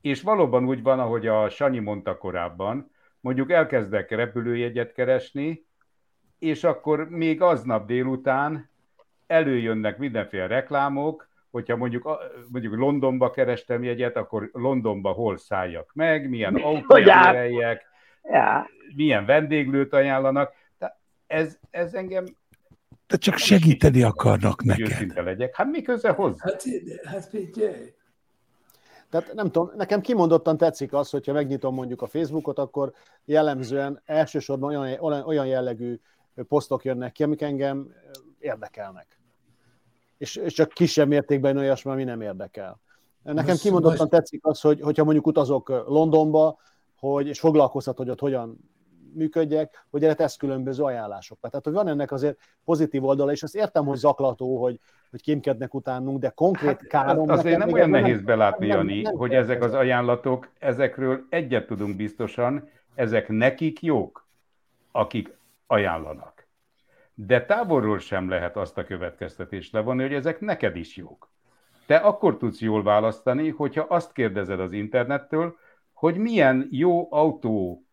És 0.00 0.22
valóban 0.22 0.66
úgy 0.66 0.82
van, 0.82 0.98
ahogy 1.00 1.26
a 1.26 1.48
Sanyi 1.48 1.78
mondta 1.78 2.16
korábban, 2.18 2.90
mondjuk 3.20 3.50
elkezdek 3.50 4.10
repülőjegyet 4.10 4.92
keresni, 4.92 5.64
és 6.38 6.64
akkor 6.64 7.08
még 7.08 7.42
aznap 7.42 7.86
délután 7.86 8.70
előjönnek 9.26 9.98
mindenféle 9.98 10.46
reklámok, 10.46 11.28
hogyha 11.50 11.76
mondjuk, 11.76 12.08
mondjuk 12.50 12.74
Londonba 12.74 13.30
kerestem 13.30 13.82
jegyet, 13.82 14.16
akkor 14.16 14.48
Londonba 14.52 15.10
hol 15.12 15.36
szálljak 15.36 15.90
meg, 15.94 16.28
milyen 16.28 16.54
autót 16.54 16.84
Hogy 16.86 17.08
át- 17.08 17.32
béreljek, 17.32 17.88
Ja. 18.22 18.68
milyen 18.96 19.24
vendéglőt 19.26 19.92
ajánlanak. 19.92 20.52
Tehát 20.78 20.98
ez, 21.26 21.58
ez 21.70 21.94
engem 21.94 22.24
De 23.06 23.16
csak 23.16 23.36
segíteni 23.36 24.02
akarnak 24.02 24.62
neked. 24.64 24.86
őszinte 24.86 25.22
legyek. 25.22 25.56
Hát 25.56 25.66
mi 25.70 25.82
köze 25.82 26.10
hozzá? 26.10 26.44
Hát, 26.44 26.62
hát 27.04 27.24
figyelj. 27.24 27.92
Tehát 29.10 29.34
nem 29.34 29.50
tudom, 29.50 29.70
nekem 29.76 30.00
kimondottan 30.00 30.56
tetszik 30.56 30.92
az, 30.92 31.10
hogyha 31.10 31.32
megnyitom 31.32 31.74
mondjuk 31.74 32.02
a 32.02 32.06
Facebookot, 32.06 32.58
akkor 32.58 32.92
jellemzően 33.24 34.02
elsősorban 34.04 34.76
olyan, 34.76 35.24
olyan- 35.24 35.46
jellegű 35.46 36.00
posztok 36.48 36.84
jönnek 36.84 37.12
ki, 37.12 37.22
amik 37.22 37.42
engem 37.42 37.94
érdekelnek. 38.38 39.20
És, 40.18 40.36
és 40.36 40.52
csak 40.52 40.68
kisebb 40.68 41.08
mértékben 41.08 41.56
olyasmi, 41.56 41.90
ami 41.90 42.04
nem 42.04 42.20
érdekel. 42.20 42.80
Nekem 43.22 43.44
Most- 43.44 43.60
kimondottan 43.62 43.96
most- 43.98 44.10
tetszik 44.10 44.46
az, 44.46 44.60
hogy, 44.60 44.80
hogyha 44.80 45.04
mondjuk 45.04 45.26
utazok 45.26 45.68
Londonba, 45.68 46.58
hogy, 46.98 47.26
és 47.26 47.40
foglalkoztat, 47.40 47.96
hogy 47.96 48.10
ott 48.10 48.20
hogyan 48.20 48.58
működjek, 49.14 49.86
hogy 49.90 50.04
erre 50.04 50.14
tesz 50.14 50.36
különböző 50.36 50.82
ajánlásokat. 50.82 51.50
Tehát, 51.50 51.64
hogy 51.64 51.74
van 51.74 51.88
ennek 51.88 52.12
azért 52.12 52.38
pozitív 52.64 53.04
oldala, 53.04 53.32
és 53.32 53.42
azt 53.42 53.56
értem, 53.56 53.84
hogy 53.84 53.96
zaklató, 53.96 54.62
hogy, 54.62 54.80
hogy 55.10 55.22
kémkednek 55.22 55.74
utánunk, 55.74 56.18
de 56.18 56.28
konkrét 56.28 56.86
károm... 56.86 57.28
Hát 57.28 57.38
azért 57.38 57.58
nem 57.58 57.72
olyan 57.72 57.90
nehéz 57.90 58.20
belátni, 58.20 58.66
nem- 58.66 58.76
Jani, 58.76 59.00
nem 59.02 59.14
hogy 59.14 59.34
ezek 59.34 59.62
az 59.62 59.74
ajánlatok, 59.74 60.48
ezekről 60.58 61.26
egyet 61.28 61.66
tudunk 61.66 61.96
biztosan, 61.96 62.68
ezek 62.94 63.28
nekik 63.28 63.82
jók, 63.82 64.28
akik 64.92 65.38
ajánlanak. 65.66 66.48
De 67.14 67.44
távolról 67.44 67.98
sem 67.98 68.28
lehet 68.28 68.56
azt 68.56 68.78
a 68.78 68.84
következtetést 68.84 69.72
levonni, 69.72 70.02
hogy 70.02 70.14
ezek 70.14 70.40
neked 70.40 70.76
is 70.76 70.96
jók. 70.96 71.30
Te 71.86 71.96
akkor 71.96 72.36
tudsz 72.36 72.60
jól 72.60 72.82
választani, 72.82 73.48
hogyha 73.48 73.86
azt 73.88 74.12
kérdezed 74.12 74.60
az 74.60 74.72
internettől, 74.72 75.56
hogy 75.92 76.16
milyen 76.16 76.68
jó 76.70 77.12
autó 77.12 77.84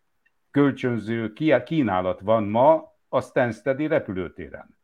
kölcsönző 0.58 1.34
kínálat 1.64 2.20
van 2.20 2.44
ma 2.44 2.96
a 3.10 3.22
Stanstedi 3.22 3.88
repülőtéren. 3.88 4.78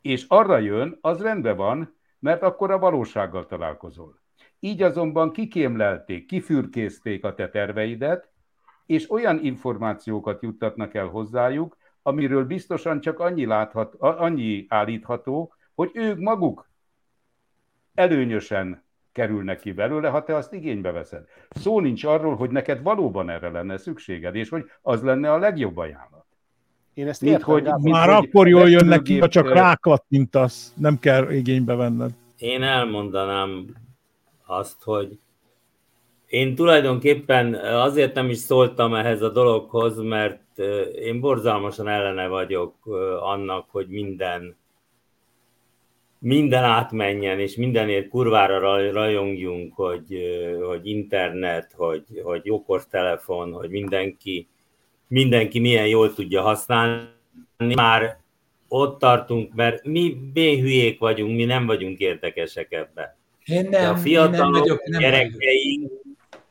És 0.00 0.24
arra 0.28 0.58
jön, 0.58 0.98
az 1.00 1.22
rendben 1.22 1.56
van, 1.56 1.96
mert 2.18 2.42
akkor 2.42 2.70
a 2.70 2.78
valósággal 2.78 3.46
találkozol. 3.46 4.20
Így 4.58 4.82
azonban 4.82 5.32
kikémlelték, 5.32 6.26
kifürkészték 6.26 7.24
a 7.24 7.34
te 7.34 7.48
terveidet, 7.48 8.30
és 8.86 9.10
olyan 9.10 9.44
információkat 9.44 10.42
juttatnak 10.42 10.94
el 10.94 11.06
hozzájuk, 11.06 11.76
amiről 12.02 12.44
biztosan 12.44 13.00
csak 13.00 13.18
annyi, 13.18 13.46
láthat, 13.46 13.94
annyi 13.94 14.66
állítható, 14.68 15.54
hogy 15.74 15.90
ők 15.94 16.18
maguk 16.18 16.70
előnyösen 17.94 18.84
kerülnek 19.18 19.60
ki 19.60 19.72
belőle, 19.72 20.08
ha 20.08 20.22
te 20.24 20.36
azt 20.36 20.52
igénybe 20.52 20.90
veszed. 20.92 21.24
Szó 21.50 21.80
nincs 21.80 22.04
arról, 22.04 22.36
hogy 22.36 22.50
neked 22.50 22.82
valóban 22.82 23.30
erre 23.30 23.50
lenne 23.50 23.76
szükséged, 23.76 24.34
és 24.34 24.48
hogy 24.48 24.64
az 24.82 25.02
lenne 25.02 25.32
a 25.32 25.38
legjobb 25.38 25.76
ajánlat. 25.76 26.24
Én 26.94 27.08
ezt 27.08 27.20
Mint 27.20 27.32
értem, 27.32 27.48
hogy- 27.54 27.62
mint 27.62 27.96
Már 27.96 28.08
hogy 28.08 28.26
akkor 28.26 28.48
jól 28.48 28.68
jön 28.70 28.86
neki, 28.86 29.18
ha 29.18 29.28
csak 29.28 29.52
rákattintasz, 29.52 30.72
nem 30.76 30.98
kell 30.98 31.30
igénybe 31.30 31.74
venned. 31.74 32.10
Én 32.38 32.62
elmondanám 32.62 33.66
azt, 34.46 34.82
hogy 34.82 35.18
én 36.26 36.54
tulajdonképpen 36.54 37.54
azért 37.64 38.14
nem 38.14 38.28
is 38.30 38.38
szóltam 38.38 38.94
ehhez 38.94 39.22
a 39.22 39.28
dologhoz, 39.30 39.98
mert 39.98 40.58
én 40.94 41.20
borzalmasan 41.20 41.88
ellene 41.88 42.28
vagyok 42.28 42.74
annak, 43.20 43.66
hogy 43.70 43.86
minden 43.88 44.56
minden 46.18 46.64
átmenjen, 46.64 47.40
és 47.40 47.56
mindenért 47.56 48.08
kurvára 48.08 48.58
raj- 48.58 48.92
rajongjunk, 48.92 49.74
hogy, 49.74 50.18
hogy 50.66 50.86
internet, 50.86 51.72
hogy, 51.76 52.04
hogy 52.22 52.50
okostelefon, 52.50 53.52
hogy 53.52 53.70
mindenki, 53.70 54.48
mindenki 55.08 55.58
milyen 55.58 55.86
jól 55.86 56.14
tudja 56.14 56.42
használni. 56.42 57.08
Már 57.74 58.18
ott 58.68 58.98
tartunk, 58.98 59.54
mert 59.54 59.84
mi 59.84 60.16
béhülyék 60.32 60.98
vagyunk, 60.98 61.36
mi 61.36 61.44
nem 61.44 61.66
vagyunk 61.66 61.98
érdekesek 61.98 62.72
ebbe. 62.72 63.16
Én 63.44 63.70
De 63.70 63.78
nem, 63.78 63.80
a 63.80 63.86
én 63.86 63.92
nem 63.92 64.02
fiatalok, 64.02 64.58
vagyok, 64.58 64.84
nem 64.84 65.00
gyerekeink, 65.00 65.92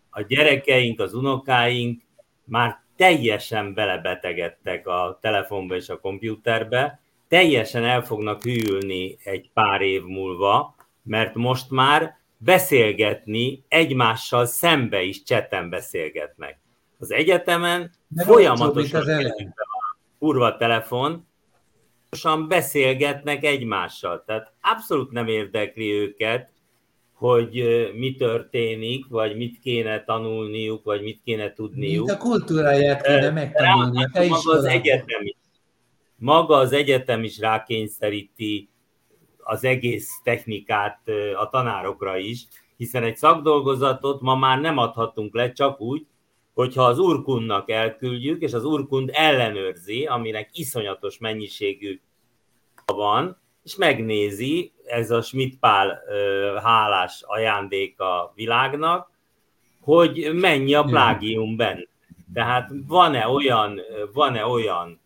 a 0.10 0.22
gyerekeink, 0.22 1.00
az 1.00 1.14
unokáink 1.14 2.02
már 2.44 2.82
teljesen 2.96 3.74
belebetegedtek 3.74 4.88
a 4.88 5.18
telefonba 5.22 5.76
és 5.76 5.90
a 5.90 6.00
kompjúterbe, 6.00 7.00
teljesen 7.28 7.84
el 7.84 8.02
fognak 8.04 8.44
hűlni 8.44 9.18
egy 9.24 9.50
pár 9.54 9.82
év 9.82 10.04
múlva, 10.04 10.76
mert 11.04 11.36
most 11.36 11.70
már 11.70 12.18
beszélgetni, 12.38 13.64
egymással 13.68 14.46
szembe 14.46 15.02
is 15.02 15.24
cseten 15.24 15.70
beszélgetnek. 15.70 16.60
Az 17.00 17.12
egyetemen 17.12 17.92
De 18.08 18.24
folyamatosan 18.24 18.82
mint 18.82 18.94
az 18.94 19.08
van 19.08 19.46
a 19.58 19.98
kurva 20.20 20.58
telefon, 20.58 21.28
folyamatosan 22.10 22.48
beszélgetnek 22.48 23.44
egymással. 23.44 24.24
Tehát 24.26 24.52
abszolút 24.62 25.12
nem 25.12 25.28
érdekli 25.28 25.92
őket, 25.92 26.50
hogy 27.14 27.64
mi 27.98 28.16
történik, 28.16 29.06
vagy 29.08 29.38
mit 29.38 29.60
kéne 29.60 30.04
tanulniuk, 30.04 30.84
vagy 30.84 31.02
mit 31.02 31.22
kéne 31.24 31.44
Mint 31.44 31.56
tudniuk. 31.56 32.10
a 32.10 32.18
kultúráját 32.18 33.02
kéne 33.02 33.30
megtanulni 33.30 34.08
te 34.12 34.20
az 34.20 34.26
iskoládban. 34.26 35.36
Maga 36.20 36.56
az 36.56 36.72
egyetem 36.72 37.24
is 37.24 37.40
rákényszeríti 37.40 38.70
az 39.38 39.64
egész 39.64 40.10
technikát 40.24 41.02
a 41.36 41.50
tanárokra 41.50 42.18
is, 42.18 42.48
hiszen 42.78 43.04
egy 43.04 43.18
szakdolgozatot 43.18 44.22
ma 44.22 44.36
már 44.36 44.60
nem 44.60 44.78
adhatunk 44.78 45.36
le 45.36 45.52
csak 45.52 45.82
úgy, 45.82 46.06
hogyha 46.54 46.84
az 46.84 47.00
urkunnak 47.00 47.70
elküldjük, 47.70 48.42
és 48.42 48.54
az 48.54 48.64
urkund 48.64 49.10
ellenőrzi, 49.14 50.06
aminek 50.06 50.50
iszonyatos 50.54 51.18
mennyiségű 51.18 52.02
van, 52.86 53.38
és 53.64 53.76
megnézi, 53.76 54.74
ez 54.86 55.12
a 55.12 55.22
Schmidt 55.22 55.60
Pál 55.60 56.04
ö, 56.08 56.58
hálás 56.64 57.24
ajándék 57.26 58.00
a 58.00 58.32
világnak, 58.36 59.12
hogy 59.82 60.30
mennyi 60.34 60.74
a 60.74 60.84
plágium 60.84 61.56
benne. 61.56 61.88
Tehát 62.34 62.72
van-e 62.88 63.28
olyan, 63.28 63.80
van-e 64.14 64.46
olyan 64.46 65.00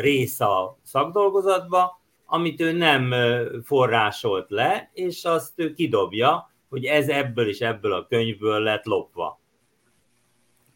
rész 0.00 0.40
a 0.40 0.78
szakdolgozatba, 0.82 2.00
amit 2.26 2.60
ő 2.60 2.72
nem 2.72 3.14
forrásolt 3.62 4.50
le, 4.50 4.90
és 4.92 5.24
azt 5.24 5.52
ő 5.56 5.72
kidobja, 5.72 6.50
hogy 6.68 6.84
ez 6.84 7.08
ebből 7.08 7.48
és 7.48 7.60
ebből 7.60 7.92
a 7.92 8.06
könyvből 8.06 8.60
lett 8.60 8.84
lopva. 8.84 9.40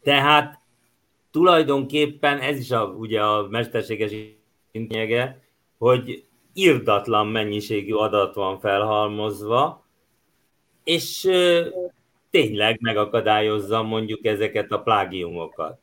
Tehát 0.01 0.59
tulajdonképpen 1.31 2.39
ez 2.39 2.59
is 2.59 2.71
a, 2.71 2.85
ugye 2.85 3.23
a 3.23 3.47
mesterséges 3.47 4.11
lényege, 4.71 5.43
hogy 5.77 6.25
irdatlan 6.53 7.27
mennyiségű 7.27 7.93
adat 7.93 8.35
van 8.35 8.59
felhalmozva, 8.59 9.85
és 10.83 11.29
tényleg 12.29 12.77
megakadályozza 12.81 13.83
mondjuk 13.83 14.25
ezeket 14.25 14.71
a 14.71 14.81
plágiumokat. 14.81 15.79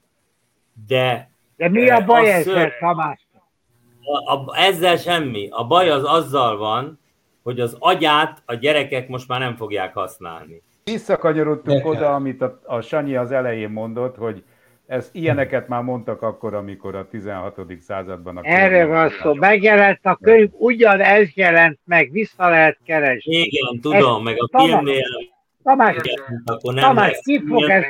De 0.87 1.31
De 1.57 1.69
mi 1.69 1.89
a 1.91 2.05
baj 2.05 2.21
az 2.21 2.29
ezzel, 2.29 2.55
szörny. 2.55 2.71
Tamás? 2.81 3.27
a, 4.07 4.33
a, 4.33 4.57
ezzel 4.57 4.97
semmi. 4.97 5.49
A 5.51 5.67
baj 5.67 5.89
az 5.89 6.05
azzal 6.05 6.57
van, 6.57 7.01
hogy 7.43 7.61
az 7.61 7.77
agyát 7.79 8.43
a 8.45 8.55
gyerekek 8.55 9.09
most 9.09 9.29
már 9.29 9.41
nem 9.41 9.57
fogják 9.57 9.95
használni. 9.95 10.63
Visszakanyarodtunk 10.85 11.83
De- 11.83 11.89
oda, 11.89 12.15
amit 12.15 12.43
a, 12.43 12.61
a 12.65 12.81
Sanyi 12.81 13.17
az 13.17 13.33
elején 13.33 13.71
mondott, 13.71 14.17
hogy 14.17 14.45
ez 14.87 15.11
ilyeneket 15.13 15.69
már 15.69 15.83
mondtak 15.83 16.23
akkor, 16.23 16.55
amikor 16.55 16.95
a 16.95 17.09
16. 17.09 17.61
században 17.81 18.37
a 18.37 18.41
Erre 18.43 18.85
van 18.87 19.11
szó. 19.11 19.35
Megjelent 19.35 20.01
a 20.03 20.17
könyv, 20.17 20.49
ugyanez 20.53 21.35
jelent 21.35 21.79
meg, 21.85 22.11
vissza 22.11 22.49
lehet 22.49 22.79
keresni. 22.85 23.37
Igen, 23.37 23.81
tudom, 23.81 24.23
meg 24.23 24.35
a 24.39 24.47
Tamás, 24.47 24.71
filmnél, 24.71 25.05
Tamás, 25.63 25.97
nem 26.63 26.75
Tamás, 26.75 27.21
ki 27.23 27.43
fog 27.49 27.71
ez, 27.71 27.85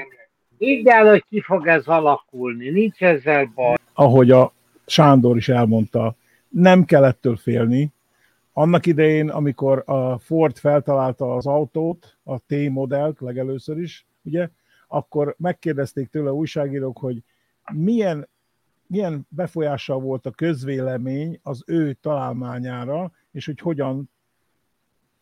így 0.58 0.86
el, 0.86 1.08
hogy 1.08 1.24
ki 1.28 1.40
fog 1.40 1.66
ez 1.66 1.86
alakulni. 1.86 2.70
Nincs 2.70 3.02
ezzel 3.02 3.52
baj. 3.54 3.76
ahogy 3.92 4.30
a 4.30 4.52
Sándor 4.86 5.36
is 5.36 5.48
elmondta, 5.48 6.16
nem 6.48 6.84
kell 6.84 7.04
ettől 7.04 7.36
félni. 7.36 7.92
Annak 8.52 8.86
idején, 8.86 9.28
amikor 9.28 9.82
a 9.86 10.18
Ford 10.18 10.56
feltalálta 10.56 11.34
az 11.34 11.46
autót, 11.46 12.16
a 12.24 12.38
T-modellt 12.38 13.20
legelőször 13.20 13.78
is, 13.78 14.06
ugye, 14.22 14.48
akkor 14.88 15.34
megkérdezték 15.38 16.08
tőle 16.08 16.28
a 16.28 16.34
újságírók, 16.34 16.98
hogy 16.98 17.22
milyen, 17.72 18.28
milyen 18.86 19.26
befolyással 19.28 20.00
volt 20.00 20.26
a 20.26 20.30
közvélemény 20.30 21.40
az 21.42 21.62
ő 21.66 21.92
találmányára, 21.92 23.12
és 23.32 23.46
hogy 23.46 23.58
hogyan 23.58 24.10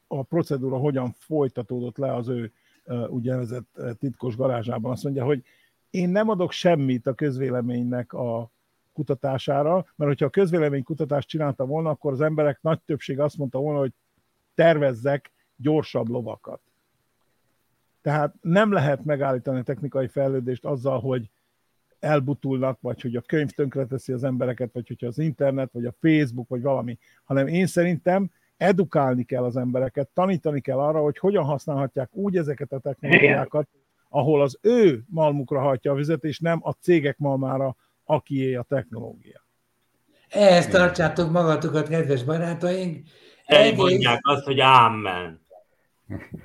a 0.07 0.23
procedúra 0.23 0.77
hogyan 0.77 1.13
folytatódott 1.19 1.97
le 1.97 2.15
az 2.15 2.29
ő 2.29 2.53
úgynevezett 3.09 3.81
titkos 3.99 4.37
garázsában. 4.37 4.93
Azt 4.93 5.05
mondja, 5.05 5.25
hogy 5.25 5.43
én 5.91 6.09
nem 6.09 6.29
adok 6.29 6.53
semmit 6.53 7.07
a 7.07 7.15
közvéleménynek 7.15 8.13
a 8.13 8.51
kutatására, 8.93 9.75
mert 9.75 10.11
hogyha 10.11 10.27
a 10.27 10.31
közvélemény 10.31 10.83
kutatást 10.83 11.29
csinálta 11.29 11.67
volna, 11.67 11.91
akkor 11.91 12.13
az 12.13 12.21
emberek 12.21 12.59
nagy 12.63 12.81
többsége 12.81 13.23
azt 13.23 13.37
mondta 13.37 13.59
volna, 13.59 13.79
hogy 13.79 13.93
tervezzek 14.55 15.33
gyorsabb 15.57 16.09
lovakat. 16.09 16.61
Tehát 18.03 18.35
nem 18.41 18.73
lehet 18.73 19.05
megállítani 19.05 19.59
a 19.59 19.63
technikai 19.63 20.09
fejlődést 20.09 20.65
azzal, 20.65 21.01
hogy 21.01 21.31
elbutulnak, 21.99 22.81
vagy 22.81 23.01
hogy 23.01 23.17
a 23.17 23.21
könyv 23.21 23.51
tönkreteszi 23.51 24.13
az 24.13 24.25
embereket, 24.25 24.73
vagy 24.73 24.89
hogyha 24.89 25.07
az 25.07 25.19
internet, 25.19 25.73
vagy 25.73 25.85
a 25.85 25.95
Facebook, 26.01 26.49
vagy 26.49 26.63
valami, 26.63 26.99
hanem 27.25 27.47
én 27.47 27.67
szerintem 27.67 28.31
edukálni 28.57 29.25
kell 29.25 29.45
az 29.45 29.57
embereket, 29.57 30.09
tanítani 30.09 30.61
kell 30.61 30.79
arra, 30.79 31.01
hogy 31.01 31.19
hogyan 31.19 31.45
használhatják 31.45 32.15
úgy 32.15 32.37
ezeket 32.37 32.73
a 32.73 32.79
technológiákat, 32.79 33.69
ahol 34.09 34.43
az 34.43 34.59
ő 34.61 35.03
malmukra 35.07 35.61
hajtja 35.61 35.93
a 35.93 35.95
vizet, 35.95 36.25
és 36.25 36.39
nem 36.39 36.59
a 36.63 36.73
cégek 36.73 37.19
malmára, 37.19 37.77
akié 38.05 38.55
a 38.55 38.63
technológia. 38.63 39.47
Ehhez 40.29 40.67
tartsátok 40.67 41.31
magatokat, 41.31 41.89
kedves 41.89 42.25
barátaink. 42.25 43.07
Egész- 43.47 43.77
mondják 43.77 44.21
azt, 44.23 44.45
hogy 44.45 44.61
ámen. 44.61 45.43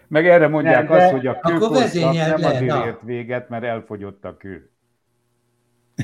Meg 0.07 0.28
erre 0.28 0.47
mondják 0.47 0.89
Nem, 0.89 0.97
azt, 0.97 1.12
hogy 1.12 1.28
a 1.28 1.39
kőkorszak 1.39 2.14
nem 2.14 2.39
le, 2.39 2.47
azért 2.47 2.66
na. 2.66 2.86
ért 2.86 3.01
véget, 3.01 3.49
mert 3.49 3.64
elfogyott 3.64 4.26
a 4.26 4.38
kő. 4.38 4.72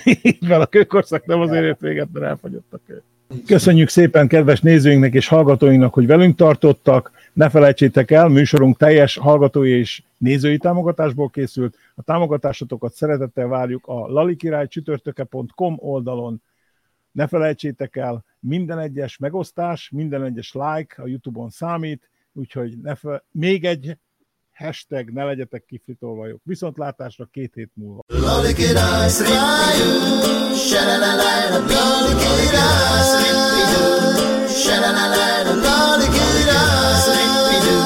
Így 0.03 0.47
van, 0.47 0.61
a 0.61 0.65
kőkorszak 0.65 1.25
nem 1.25 1.39
azért 1.39 1.63
ért 1.63 1.79
véget, 1.79 2.07
mert 2.11 2.25
elfogyott 2.25 2.73
a 2.73 2.79
kő. 2.85 3.03
Köszönjük 3.45 3.89
szépen 3.89 4.27
kedves 4.27 4.61
nézőinknek 4.61 5.13
és 5.13 5.27
hallgatóinknak, 5.27 5.93
hogy 5.93 6.07
velünk 6.07 6.35
tartottak. 6.35 7.11
Ne 7.33 7.49
felejtsétek 7.49 8.11
el, 8.11 8.27
műsorunk 8.27 8.77
teljes 8.77 9.17
hallgatói 9.17 9.69
és 9.69 10.03
nézői 10.17 10.57
támogatásból 10.57 11.29
készült. 11.29 11.77
A 11.95 12.01
támogatásotokat 12.01 12.93
szeretettel 12.93 13.47
várjuk 13.47 13.87
a 13.87 14.07
lalikirálycsütörtöke.com 14.07 15.75
oldalon. 15.77 16.41
Ne 17.11 17.27
felejtsétek 17.27 17.95
el, 17.95 18.25
minden 18.39 18.79
egyes 18.79 19.17
megosztás, 19.17 19.89
minden 19.89 20.23
egyes 20.23 20.53
like 20.53 21.01
a 21.01 21.07
YouTube-on 21.07 21.49
számít, 21.49 22.09
úgyhogy 22.33 22.77
ne 22.81 22.95
fel... 22.95 23.23
még 23.31 23.65
egy 23.65 23.97
hashtag, 24.55 25.09
ne 25.13 25.23
legyetek 25.23 25.65
kifritolvajok. 25.65 26.41
Viszontlátásra 26.43 27.25
két 27.31 27.53
hét 27.53 27.71
múlva. 27.73 28.01
Szripidu, 29.07 29.89
se-la-la-la-la, 30.55 31.59
lalikirály, 31.73 33.01
szripidu, 33.11 33.83
se-la-la-la-la, 34.63 35.53
lalikirály, 35.65 36.95
szripidu, 37.05 37.77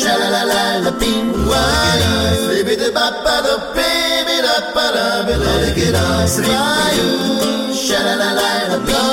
se-la-la-la-la, 0.00 0.92
pingvány, 1.02 2.02
szripidu-ba-ba-da, 2.44 3.54
baby-da-ba-da, 3.74 5.06
lalikirály, 5.44 6.26
szripidu, 6.26 7.08
se-la-la-la-la, 7.72 9.07